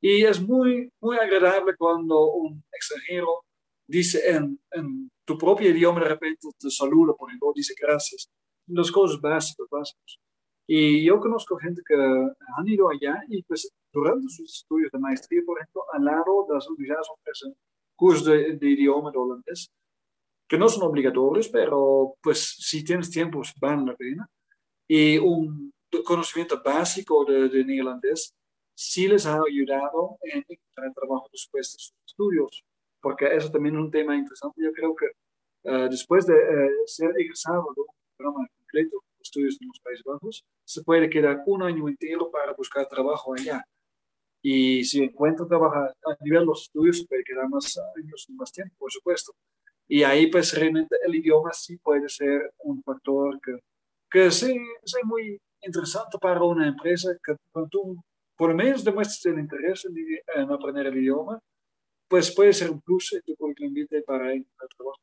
[0.00, 3.44] Y es muy, muy agradable cuando un extranjero
[3.86, 8.30] dice en, en tu propio idioma de repente te saluda, por ejemplo, dice gracias
[8.66, 10.20] las cosas básicas, básicos.
[10.66, 15.42] Y yo conozco gente que han ido allá y pues durante sus estudios de maestría,
[15.44, 17.54] por ejemplo, al lado de las universidades ofrecen
[17.94, 19.70] cursos de, de idioma de holandés,
[20.48, 24.28] que no son obligatorios, pero pues si tienes tiempo, pues, vale la pena.
[24.86, 25.72] Y un
[26.04, 28.34] conocimiento básico de, de neerlandés
[28.74, 32.64] sí les ha ayudado en encontrar trabajo después de sus estudios,
[33.00, 34.60] porque eso también es un tema interesante.
[34.62, 35.06] Yo creo que
[35.70, 40.04] uh, después de uh, ser egresado de un programa completo de estudios en los Países
[40.04, 43.64] Bajos, se puede quedar un año entero para buscar trabajo allá.
[44.42, 48.52] Y si encuentra trabajo a nivel de los estudios, se puede quedar más años, más
[48.52, 49.32] tiempo, por supuesto.
[49.86, 53.58] Y ahí, pues, realmente el idioma sí puede ser un factor que,
[54.10, 58.04] que sí, es muy interesante para una empresa, que cuando tú
[58.36, 61.40] por lo menos demuestres el interés en, aprender el idioma,
[62.08, 63.74] pues puede ser un plus en tu currículum
[64.06, 65.00] para encontrar trabajo.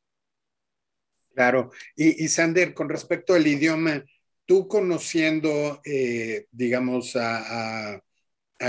[1.34, 1.70] Claro.
[1.96, 4.04] Y, y, Sander, con respecto al idioma,
[4.44, 8.02] tú conociendo, eh, digamos, a,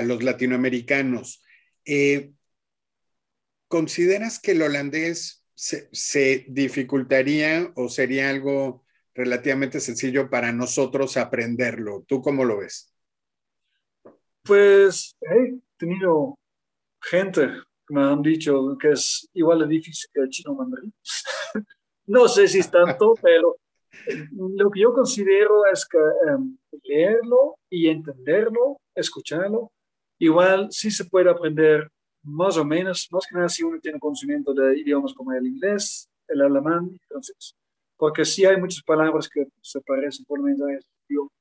[0.03, 1.43] los latinoamericanos,
[1.85, 2.31] eh,
[3.67, 12.03] ¿consideras que el holandés se, dificultaría o sería algo relativamente sencillo para nosotros aprenderlo?
[12.07, 12.93] ¿Tú cómo lo ves?
[14.43, 16.37] Pues he tenido
[17.01, 17.47] gente
[17.87, 20.93] que me han dicho que es igual de difícil que el chino mandarín.
[22.07, 23.57] no sé si es tanto, pero
[24.31, 25.97] lo que yo considero es que
[26.29, 29.71] em, leerlo y entenderlo, escucharlo,
[30.19, 31.89] igual sí se puede aprender
[32.23, 36.09] más o menos, más que nada si uno tiene conocimiento de idiomas como el inglés,
[36.27, 37.55] el alemán y francés,
[37.97, 41.31] porque sí hay muchas palabras que se parecen por lo menos a esos idiomas.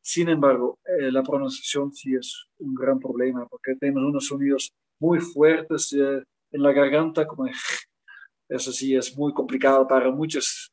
[0.00, 5.20] Sin embargo, eh, la pronunciación sí es un gran problema, porque tenemos unos sonidos muy
[5.20, 7.46] fuertes eh, en la garganta, como
[8.48, 10.72] eso sí es muy complicado para muchos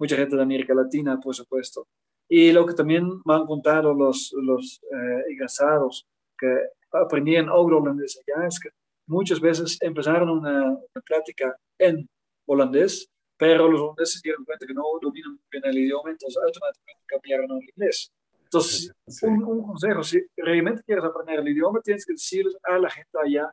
[0.00, 1.86] mucha gente de América Latina, por supuesto.
[2.26, 6.06] Y lo que también me han contado los, los eh, egresados
[6.38, 6.48] que
[6.90, 8.70] aprendían holandés allá es que
[9.10, 12.08] muchas veces empezaron una, plática en
[12.46, 17.02] holandés, pero los holandeses se dieron cuenta que no dominan bien el idioma, entonces automáticamente
[17.06, 18.12] cambiaron al inglés.
[18.44, 18.92] Entonces,
[19.22, 23.52] un, consejo, si realmente quieres aprender el idioma, tienes que decirles a la gente allá,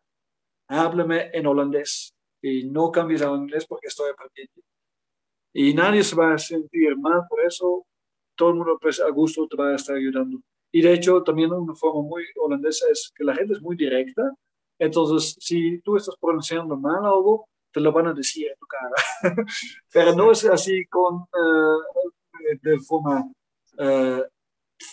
[0.68, 4.62] háblame en holandés y no cambies a inglés porque estoy aprendiendo.
[5.54, 7.86] Y nadie se va a sentir mal por eso,
[8.36, 10.40] todo el mundo pues a gusto te va a estar ayudando.
[10.72, 14.22] Y de hecho, también una forma muy holandesa es que la gente es muy directa.
[14.80, 18.96] Entonces, si tú estás pronunciando mal algo, te lo van a decir en tu cara.
[19.94, 22.12] Pero no es así con, uh,
[22.62, 23.26] de forma
[23.78, 24.22] uh,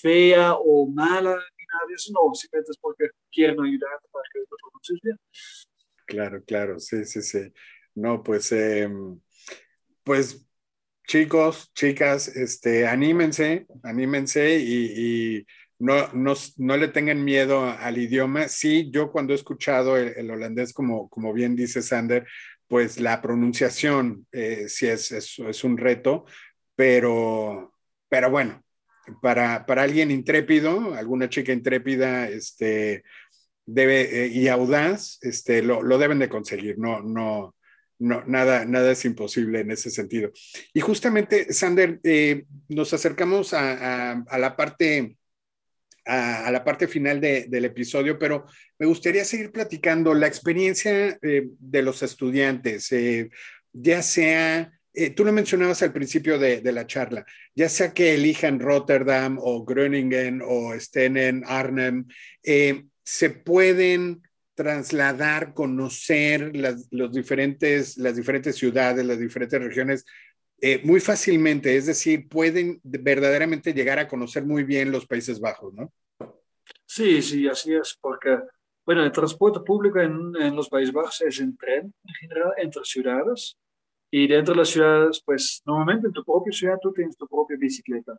[0.01, 2.13] fea o mala ni nada de eso.
[2.13, 5.19] No, simplemente es porque quieren ayudarte para que lo pronuncies bien.
[6.07, 7.53] Claro, claro, sí, sí, sí.
[7.95, 8.89] No, pues, eh,
[10.03, 10.47] pues
[11.07, 15.47] chicos, chicas, este, anímense, anímense y, y
[15.79, 18.49] no, no, no, le tengan miedo al idioma.
[18.49, 22.27] Sí, yo cuando he escuchado el, holandés, como, como bien dice Sander,
[22.69, 26.25] pues la pronunciación eh, sí es, es, un reto,
[26.77, 27.75] pero,
[28.09, 28.63] pero bueno,
[29.21, 33.05] para, para alguien intrépido, alguna chica intrépida, este,
[33.67, 37.55] debe, eh, y audaz, este, lo, lo, deben de conseguir, no, no,
[37.99, 40.31] no, nada, nada es imposible en ese sentido.
[40.73, 45.17] Y justamente, Sander, eh, nos acercamos a, a la parte
[46.05, 48.47] a, la parte final de, del episodio, pero
[48.79, 53.31] me gustaría seguir platicando la experiencia eh, de los estudiantes, eh,
[53.73, 57.25] ya sea, eh, tú lo mencionabas al principio de, de, la charla,
[57.55, 62.07] ya sea que elijan Rotterdam o Groningen o estén en Arnhem,
[63.07, 64.23] se pueden
[64.55, 70.05] trasladar, conocer las, los diferentes, las diferentes ciudades, las diferentes regiones
[70.61, 75.75] eh, muy fácilmente, es decir, pueden verdaderamente llegar a conocer muy bien los Países Bajos,
[75.75, 75.93] ¿no?
[76.87, 78.39] Sí, sí, así es, porque,
[78.87, 82.85] bueno, el transporte público en, en los Países Bajos es en tren, en general, entre
[82.85, 83.57] ciudades,
[84.11, 87.57] y dentro de las ciudades, pues, normalmente en tu propia ciudad tú tienes tu propia
[87.59, 88.17] bicicleta.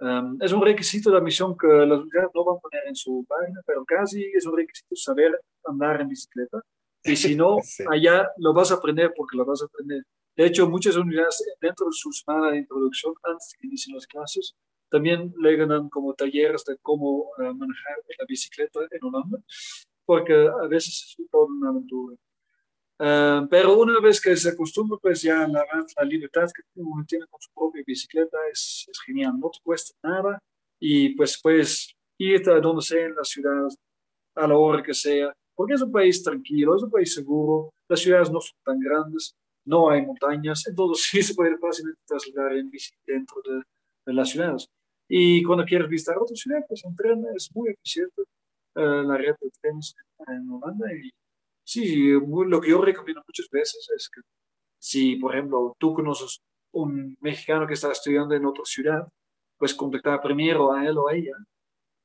[0.00, 3.24] Um, es un requisito de admisión que las universidades no van a poner en su
[3.28, 6.60] página, pero casi es un requisito saber andar en bicicleta.
[7.04, 7.84] Y si no, sí.
[7.90, 10.02] allá lo vas a aprender porque lo vas a aprender.
[10.36, 14.06] De hecho, muchas unidades dentro de su semana de introducción, antes de que inicien las
[14.06, 14.54] clases,
[14.90, 19.38] también le ganan como talleres de cómo uh, manejar la bicicleta en Holanda,
[20.04, 22.16] porque a veces es toda una aventura.
[22.98, 25.64] Uh, pero una vez que se acostumbra, pues ya la,
[25.96, 29.92] la libertad que uno tiene con su propia bicicleta es, es, genial, no te cuesta
[30.02, 30.38] nada
[30.80, 33.68] y pues puedes irte a donde sea en la ciudad,
[34.36, 38.00] a la hora que sea, porque es un país tranquilo, es un país seguro, las
[38.00, 39.34] ciudades no son tan grandes,
[39.64, 43.62] no hay montañas, entonces sí se puede fácilmente trasladar en bici dentro de,
[44.06, 44.68] de, las ciudades.
[45.08, 48.22] Y cuando quieres visitar otra ciudad, pues un tren es muy eficiente,
[48.76, 49.94] uh, la red de trenes
[50.26, 50.92] en Holanda.
[50.92, 51.10] Y
[51.64, 54.22] sí, lo que yo recomiendo muchas veces es que
[54.78, 56.40] si, por ejemplo, tú conoces
[56.72, 59.08] un mexicano que está estudiando en otra ciudad,
[59.58, 61.36] pues contactar primero a él o a ella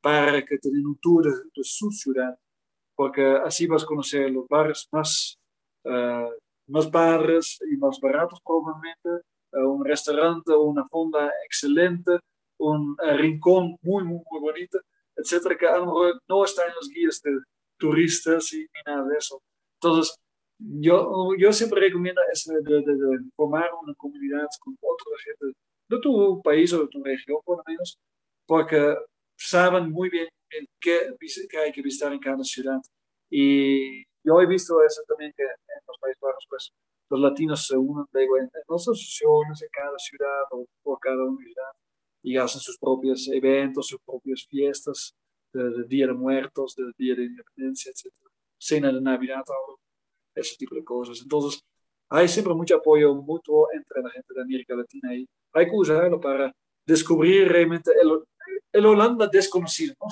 [0.01, 2.37] para que te den un tour de, de su ciudad,
[2.95, 5.37] porque así vas a conocer los barrios más
[5.85, 6.31] uh,
[6.69, 9.09] más padres y más baratos probablemente,
[9.53, 12.19] uh, un restaurante, una fonda excelente,
[12.59, 14.79] un uh, rincón muy, muy, muy bonito,
[15.15, 17.31] etcétera, que a lo mejor no está en los guías de
[17.77, 19.41] turistas y, ni nada de eso.
[19.81, 20.15] Entonces,
[20.59, 25.57] yo, yo siempre recomiendo eso de, de, de, formar una comunidad con otra gente
[25.89, 27.97] de tu país o de tu región, por lo menos,
[28.45, 28.95] porque
[29.37, 30.27] saben muy bien
[30.79, 31.15] qué,
[31.49, 32.79] qué hay que visitar en cada ciudad.
[33.31, 36.71] Y yo he visto eso también que en los Países Bajos, pues
[37.09, 41.23] los latinos se unen digo, en, en las asociaciones en cada ciudad o por cada
[41.23, 41.71] unidad
[42.21, 45.15] y hacen sus propios eventos, sus propias fiestas
[45.53, 48.13] de, de Día de Muertos, de Día de Independencia, etc.
[48.57, 49.43] Cena de Navidad,
[50.35, 51.21] ese tipo de cosas.
[51.21, 51.61] Entonces,
[52.09, 56.19] hay siempre mucho apoyo mutuo entre la gente de América Latina y hay que usarlo
[56.19, 56.53] para
[56.85, 58.23] descubrir realmente el,
[58.73, 60.07] el Holanda desconocido, ¿no?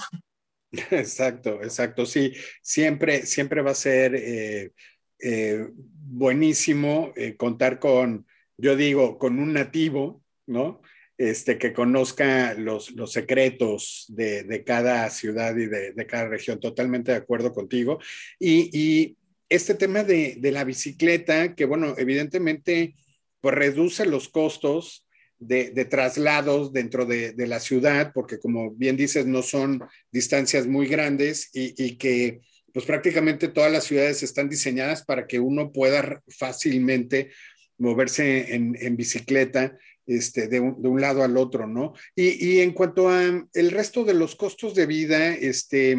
[0.91, 2.05] Exacto, exacto.
[2.05, 4.71] Sí, siempre, siempre va a ser eh,
[5.19, 10.81] eh, buenísimo eh, contar con, yo digo, con un nativo, ¿no?
[11.17, 16.59] Este, que conozca los, los secretos de, de, cada ciudad y de, de, cada región.
[16.59, 17.99] Totalmente de acuerdo contigo.
[18.39, 19.17] Y,
[19.49, 22.95] este tema de, de, la bicicleta, que bueno, evidentemente,
[23.39, 25.06] pues reduce los costos
[25.39, 31.49] de, traslados dentro de, la ciudad, porque como bien dices, no son distancias muy grandes
[31.53, 32.41] y, que
[32.73, 37.31] pues prácticamente todas las ciudades están diseñadas para que uno pueda fácilmente
[37.77, 41.93] moverse en, en bicicleta este, de, un, de, un, lado al otro, ¿no?
[42.15, 43.23] Y, y, en cuanto a
[43.53, 45.97] el resto de los costos de vida, este,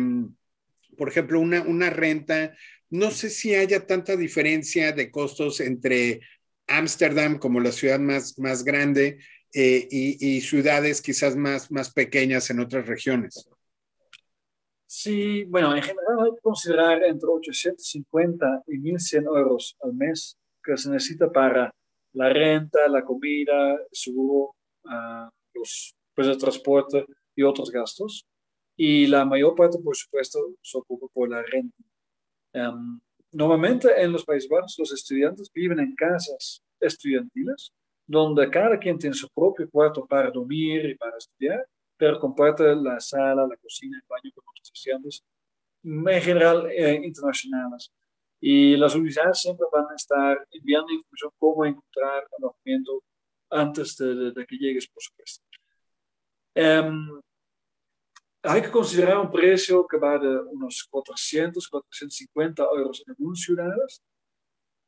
[0.97, 2.55] por ejemplo, una, una renta,
[2.91, 6.21] no sé si haya tanta diferencia de costos entre
[6.69, 9.19] Ámsterdam como la ciudad más, más grande
[9.55, 13.49] eh, y, ciudades quizás más, más pequeñas en otras regiones?
[14.87, 20.77] Sí, bueno, en general hay que considerar entre 850 y 1100 euros al mes que
[20.77, 21.75] se necesita para
[22.13, 24.55] la renta, la comida, seguro,
[24.85, 28.27] uh, los, pues el transporte y otros gastos.
[28.77, 31.77] Y la mayor parte, por supuesto, se ocupa por la renta.
[32.55, 33.01] Um,
[33.33, 37.73] normalmente en los Países Bajos los estudiantes viven en casas estudiantiles,
[38.07, 41.67] donde cada quien tiene su propio cuarto para dormir y para estudiar,
[41.97, 45.25] pero comparte la sala, la cocina, el baño con otros estudiantes,
[45.83, 47.93] en general eh, internacionales.
[48.41, 53.03] Y las universidades siempre van a estar enviando información cómo encontrar alojamiento
[53.51, 55.45] antes de, que llegues, por supuesto.
[56.55, 57.21] Um,
[58.43, 64.03] hay que considerar un precio que va de unos 400, 450 euros en algunas ciudades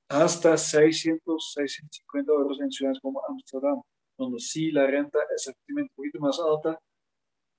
[0.09, 3.80] hasta 600, 650 euros en ciudades como Amsterdam,
[4.18, 6.78] donde sí la renta es efectivamente un poquito más alta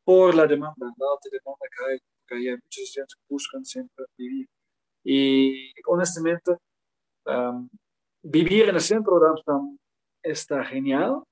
[0.04, 4.06] por la demanda, la alta demanda que hay, porque hay muchos estudiantes que buscan siempre
[4.18, 4.48] vivir.
[5.04, 6.58] Y honestamente,
[8.24, 9.78] vivir en el centro de Amsterdam
[10.22, 11.24] está genial,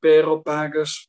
[0.00, 1.06] pero pagas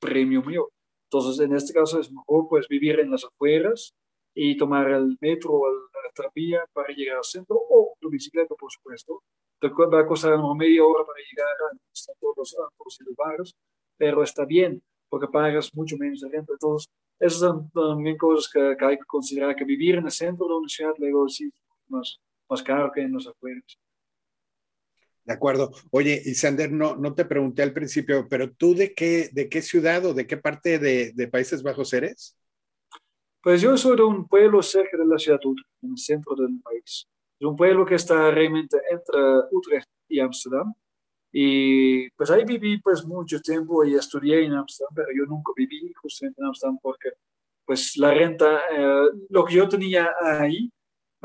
[0.00, 0.68] premio mío.
[1.14, 3.94] Entonces, en este caso es mejor pues vivir en las afueras
[4.34, 8.68] y tomar el metro o la tranvía para llegar al centro o tu bicicleta, por
[8.72, 9.22] supuesto.
[9.60, 13.54] Te va a costar una media hora para llegar a todos los bares,
[13.96, 16.52] pero está bien porque pagas mucho menos de renta.
[16.52, 16.90] Entonces,
[17.20, 20.68] esas son también cosas que, hay que considerar, que vivir en el centro de una
[20.68, 21.48] ciudad luego sí
[21.86, 22.18] más,
[22.50, 23.78] más caro que en los afueras.
[25.24, 25.72] De acuerdo.
[25.90, 29.62] Oye, y Sander, no, no te pregunté al principio, pero tú de qué, de qué
[29.62, 32.36] ciudad o de qué parte de, de Países Bajos eres?
[33.42, 36.34] Pues yo soy de un pueblo cerca de la ciudad de Utrecht, en el centro
[36.34, 37.06] del país.
[37.38, 39.20] Es un pueblo que está realmente entre
[39.50, 40.72] Utrecht y Amsterdam.
[41.32, 45.92] Y pues ahí viví pues mucho tiempo y estudié en Amsterdam, pero yo nunca viví
[46.00, 47.10] justamente en Amsterdam porque
[47.64, 50.70] pues la renta, eh, lo que yo tenía ahí,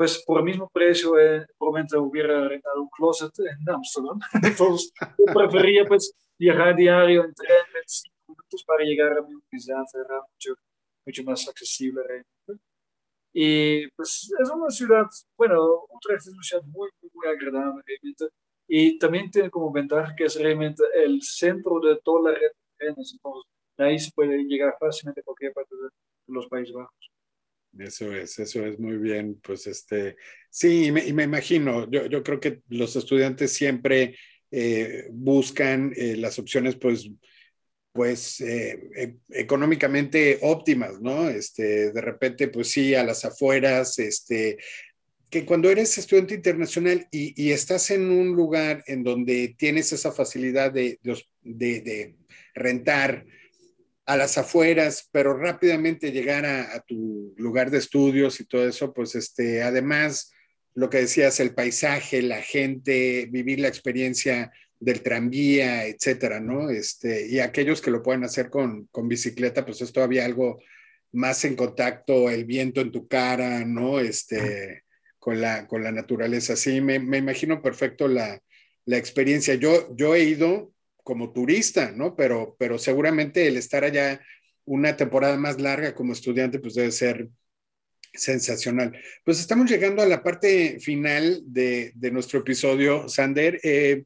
[0.00, 4.18] pues por el mismo precio eh, probablemente hubiera rentado un closet en Amsterdam.
[4.42, 9.84] Entonces yo prefería pues viajar diario en tren 25 minutos para llegar a mi universidad,
[9.92, 10.54] era mucho,
[11.04, 12.64] mucho más accesible realmente.
[13.34, 15.04] Y pues es una ciudad,
[15.36, 18.24] bueno, Utrecht es una ciudad muy, muy, muy agradable realmente
[18.66, 22.76] y también tiene como ventaja que es realmente el centro de toda la red de
[22.78, 23.12] trenes.
[23.12, 25.90] Entonces, de ahí se puede llegar fácilmente a cualquier parte de,
[26.28, 27.10] los Países Bajos.
[27.78, 29.40] Eso es, eso es muy bien.
[29.42, 30.16] Pues este,
[30.50, 34.16] sí, y me, y imagino, yo, yo, creo que los estudiantes siempre
[34.50, 37.08] eh, buscan eh, las opciones, pues,
[37.92, 41.28] pues eh, e, económicamente óptimas, ¿no?
[41.28, 44.58] Este, de repente, pues sí, a las afueras, este,
[45.30, 50.72] que cuando eres estudiante internacional y, estás en un lugar en donde tienes esa facilidad
[50.72, 50.98] de,
[51.42, 52.16] de,
[52.52, 53.24] rentar
[54.10, 59.14] a las afueras, pero rápidamente llegar a, tu lugar de estudios y todo eso, pues
[59.14, 60.32] este, además,
[60.74, 64.50] lo que decías, el paisaje, la gente, vivir la experiencia
[64.80, 66.70] del tranvía, etcétera, ¿no?
[66.70, 70.60] Este, y aquellos que lo pueden hacer con, con bicicleta, pues es todavía algo
[71.12, 74.00] más en contacto, el viento en tu cara, ¿no?
[74.00, 74.82] Este,
[75.20, 76.56] con la, con la naturaleza.
[76.56, 78.42] Sí, me, me imagino perfecto la,
[78.86, 79.54] la, experiencia.
[79.54, 80.72] Yo, yo he ido
[81.02, 82.16] como turista, ¿no?
[82.16, 84.20] Pero, pero seguramente el estar allá
[84.64, 87.28] una temporada más larga como estudiante, pues debe ser
[88.12, 88.96] sensacional.
[89.24, 94.04] Pues estamos llegando a la parte final de, de nuestro episodio, Sander, eh,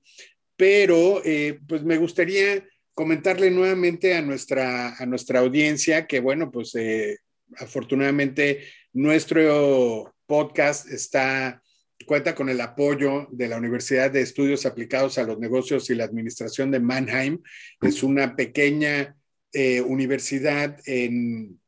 [0.56, 2.64] pero eh, pues me gustaría
[2.94, 7.18] comentarle nuevamente a nuestra, a nuestra audiencia que, bueno, pues eh,
[7.56, 11.60] afortunadamente nuestro podcast está,
[12.04, 16.04] cuenta con el apoyo de la Universidad de Estudios Aplicados a los Negocios y la
[16.04, 17.40] Administración de Mannheim.
[17.80, 19.16] Es una pequeña
[19.52, 21.60] eh, universidad en,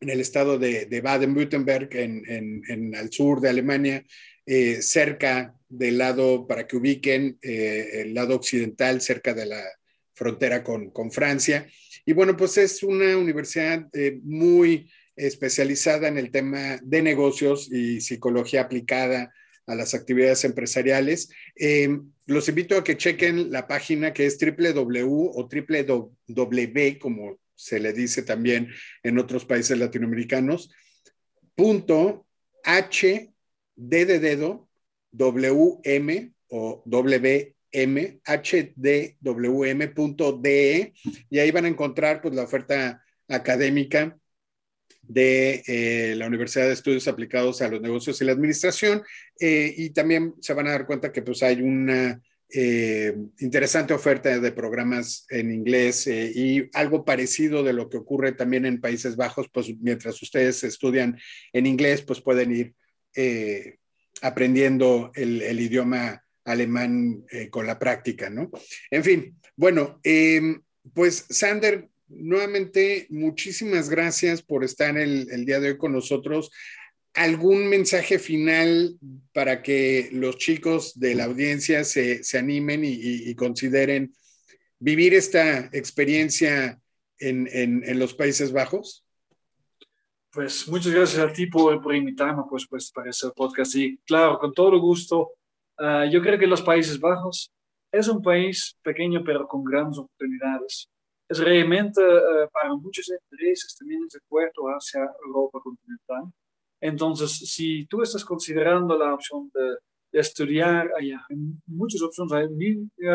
[0.00, 2.22] el estado de, Baden-Württemberg, en,
[2.68, 4.04] en, el sur de Alemania,
[4.46, 9.64] eh, cerca del lado, para que ubiquen, eh, el lado occidental, cerca de la
[10.14, 11.66] frontera con, con Francia.
[12.06, 13.88] Y bueno, pues es una universidad
[14.22, 19.32] muy especializada en el tema de negocios y psicología aplicada
[19.68, 21.28] a las actividades empresariales.
[21.54, 27.78] Em, los invito a que chequen la página que es www o www, como se
[27.78, 28.68] le dice también
[29.02, 30.70] en otros países latinoamericanos,
[31.54, 32.26] punto
[32.64, 33.32] H
[33.76, 34.38] D
[36.50, 37.54] o WM
[39.20, 39.84] hdwm.de
[41.30, 44.18] y ahí van a encontrar pues la oferta académica
[45.08, 49.02] de eh, la Universidad de Estudios Aplicados a los Negocios y la Administración.
[49.40, 54.38] Eh, y también se van a dar cuenta que pues hay una eh, interesante oferta
[54.38, 59.48] de programas en inglés y algo parecido de lo que ocurre también en Países Bajos,
[59.52, 61.18] pues mientras ustedes estudian
[61.52, 62.74] en inglés, pues pueden ir
[64.22, 68.50] aprendiendo el, idioma alemán con la práctica, ¿no?
[68.90, 70.00] En fin, bueno,
[70.94, 76.50] pues Sander, nuevamente, muchísimas gracias por estar el día de hoy con nosotros.
[77.18, 78.96] ¿Algún mensaje final
[79.32, 84.14] para que los chicos de la audiencia se, animen y, consideren
[84.78, 86.78] vivir esta experiencia
[87.18, 89.04] en, los Países Bajos?
[90.30, 93.74] Pues muchas gracias a ti por, por invitarme, pues, pues, para ese podcast.
[93.74, 95.32] Y claro, con todo gusto.
[95.76, 97.52] Ah, yo creo que los Países Bajos
[97.90, 100.88] es un país pequeño, pero con grandes oportunidades.
[101.28, 106.32] Es realmente ah, para muchos intereses también es el puerto hacia Europa continental.
[106.80, 109.76] Entonces, si tú estás considerando la opción de,
[110.10, 112.48] estudiar allá, hay muchas opciones, hay,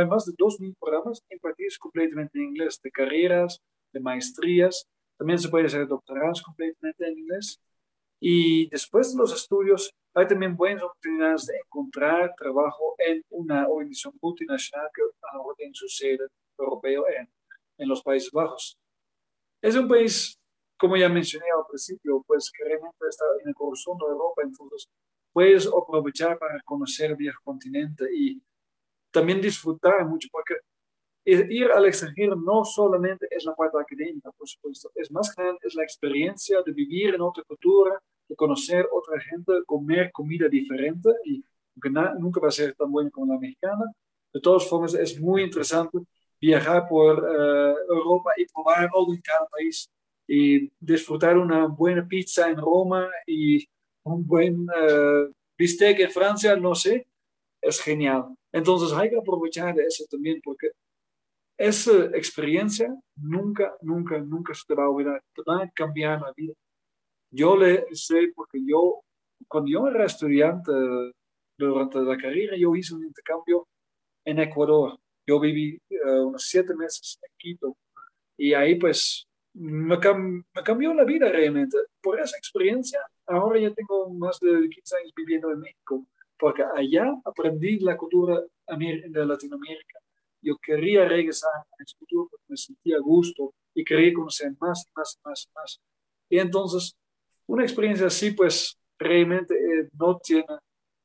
[0.05, 3.59] más de 2.000 programas impartidos completamente en inglés, de carreras,
[3.91, 4.87] de maestrías,
[5.17, 7.59] también se puede hacer doctorados completamente en inglés.
[8.19, 14.13] Y después de los estudios, hay también buenas oportunidades de encontrar trabajo en una organización
[14.21, 15.01] multinacional que
[15.33, 17.05] ahora tiene su sede europeo
[17.83, 18.77] en, los Países Bajos.
[19.61, 20.39] Es un país
[20.77, 24.89] como ya mencioné al principio, pues que realmente está en el corazón de Europa, entonces
[25.31, 28.41] puedes aprovechar para conocer el viejo continente y
[29.09, 30.55] también disfrutar mucho, porque
[31.25, 35.73] ir al extranjero no solamente es la parte académica, por supuesto, es más grande, es
[35.75, 41.43] la experiencia de vivir en otra cultura, de conocer otra gente, comer comida diferente y
[42.19, 43.85] nunca va a ser tan buena como la mexicana.
[44.33, 45.99] De todas formas, es muy interesante
[46.43, 49.89] viajar por eh, Europa y probar algo en cada país
[50.27, 53.65] y disfrutar una buena pizza en Roma y
[54.05, 57.07] un buen uh, bistec en Francia, no sé,
[57.61, 58.35] es genial.
[58.51, 60.71] Entonces hay que aprovechar eso también porque
[61.57, 66.33] esa experiencia nunca, nunca, nunca se te va a olvidar, te va a cambiar la
[66.35, 66.53] vida.
[67.31, 69.01] Yo le sé porque yo,
[69.47, 70.71] cuando yo era estudiante
[71.57, 73.65] durante la carrera, yo hice un intercambio
[74.25, 74.99] en Ecuador.
[75.25, 77.77] Yo viví eh, unos siete meses en Quito
[78.37, 79.99] y ahí pues me,
[80.63, 81.77] cambió la vida realmente.
[82.01, 86.05] Por esa experiencia, ahora ya tengo más de 15 años viviendo en México,
[86.37, 89.99] porque allá aprendí la cultura de Latinoamérica.
[90.41, 94.89] Yo quería regresar a esa cultura porque me sentía a gusto y quería conocer más,
[94.95, 95.81] más, más, más.
[96.29, 96.95] Y entonces,
[97.47, 100.45] una experiencia así, pues realmente eh, no, tiene,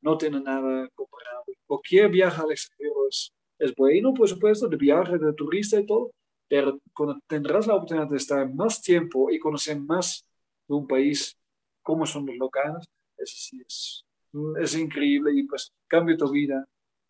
[0.01, 1.45] no tiene nada comparado.
[1.67, 6.13] Cualquier viaje al extranjero es, es bueno, por supuesto, de viaje, de turista y todo,
[6.49, 10.27] pero cuando tendrás la oportunidad de estar más tiempo y conocer más
[10.67, 11.37] de un país,
[11.83, 12.85] cómo son los locales,
[13.17, 14.05] eso sí es,
[14.61, 16.65] es increíble y pues cambia tu vida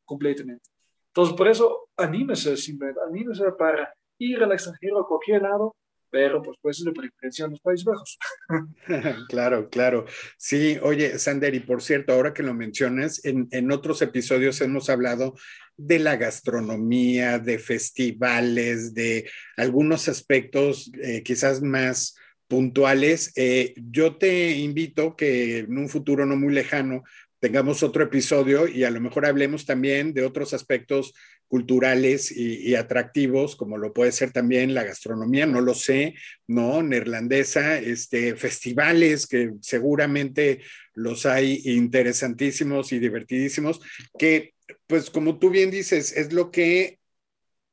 [0.05, 0.69] completamente.
[1.09, 5.75] Entonces, por eso, anímese simplemente, anímese para ir al extranjero a cualquier lado,
[6.11, 8.19] pero pues pues de preferencia en los Países Bajos.
[9.29, 10.07] claro, claro.
[10.37, 14.91] Sí, oye, Sander, y por cierto, ahora que lo mencionas, en, en otros episodios hemos
[14.91, 15.35] hablado
[15.77, 22.17] de la gastronomía, de festivales, de algunos aspectos eh, quizás más
[22.49, 23.33] puntuales.
[23.37, 27.05] Eh, yo te invito que en un futuro no muy lejano
[27.41, 31.15] tengamos otro episodio y a lo mejor hablemos también de otros aspectos
[31.47, 36.15] culturales y, atractivos, como lo puede ser también la gastronomía, no lo sé,
[36.47, 36.83] ¿no?
[36.83, 40.61] Neerlandesa, este, festivales que seguramente
[40.95, 43.81] los hay interesantísimos y divertidísimos,
[44.19, 44.53] que
[44.87, 46.99] pues como tú bien dices, es lo que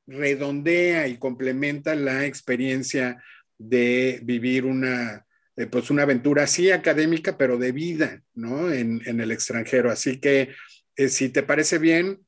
[0.08, 3.22] redondea y complementa la experiencia
[3.58, 5.26] de vivir una,
[5.58, 8.72] eh, pues una aventura así académica, pero de vida, ¿no?
[8.72, 9.90] En, el extranjero.
[9.90, 10.50] Así que,
[10.96, 12.26] eh, si te parece bien,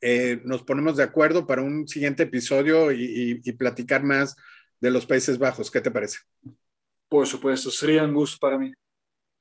[0.00, 4.34] eh, nos ponemos de acuerdo para un siguiente episodio y, y, platicar más
[4.80, 5.70] de los Países Bajos.
[5.70, 6.18] ¿Qué te parece?
[7.08, 8.72] Por supuesto, sería un gusto para mí.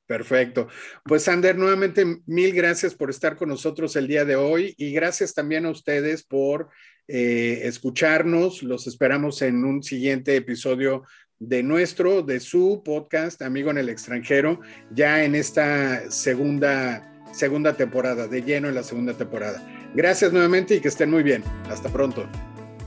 [0.05, 0.67] Perfecto.
[1.05, 5.33] Pues Sander, nuevamente mil gracias por estar con nosotros el día de hoy y gracias
[5.33, 6.69] también a ustedes por
[7.07, 8.61] eh, escucharnos.
[8.61, 11.03] Los esperamos en un siguiente episodio
[11.41, 14.59] de nuestro, de su podcast Amigo en el extranjero,
[14.91, 19.59] ya en esta segunda, segunda temporada, de lleno en la segunda temporada.
[19.95, 21.43] Gracias nuevamente y que estén muy bien.
[21.69, 22.29] Hasta pronto.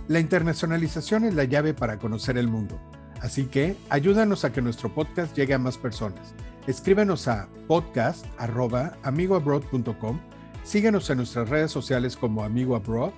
[0.07, 2.80] La internacionalización es la llave para conocer el mundo.
[3.20, 6.32] Así que ayúdanos a que nuestro podcast llegue a más personas.
[6.68, 10.20] Escríbenos a podcast.amigoabroad.com,
[10.62, 13.11] síguenos en nuestras redes sociales como Amigo Abroad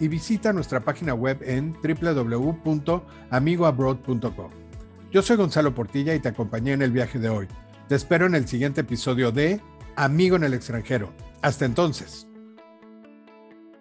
[0.00, 4.67] y visita nuestra página web en www.amigoabroad.com.
[5.10, 7.48] Yo soy Gonzalo Portilla y te acompañé en el viaje de hoy.
[7.88, 9.60] Te espero en el siguiente episodio de
[9.96, 11.12] Amigo en el extranjero.
[11.40, 12.27] Hasta entonces.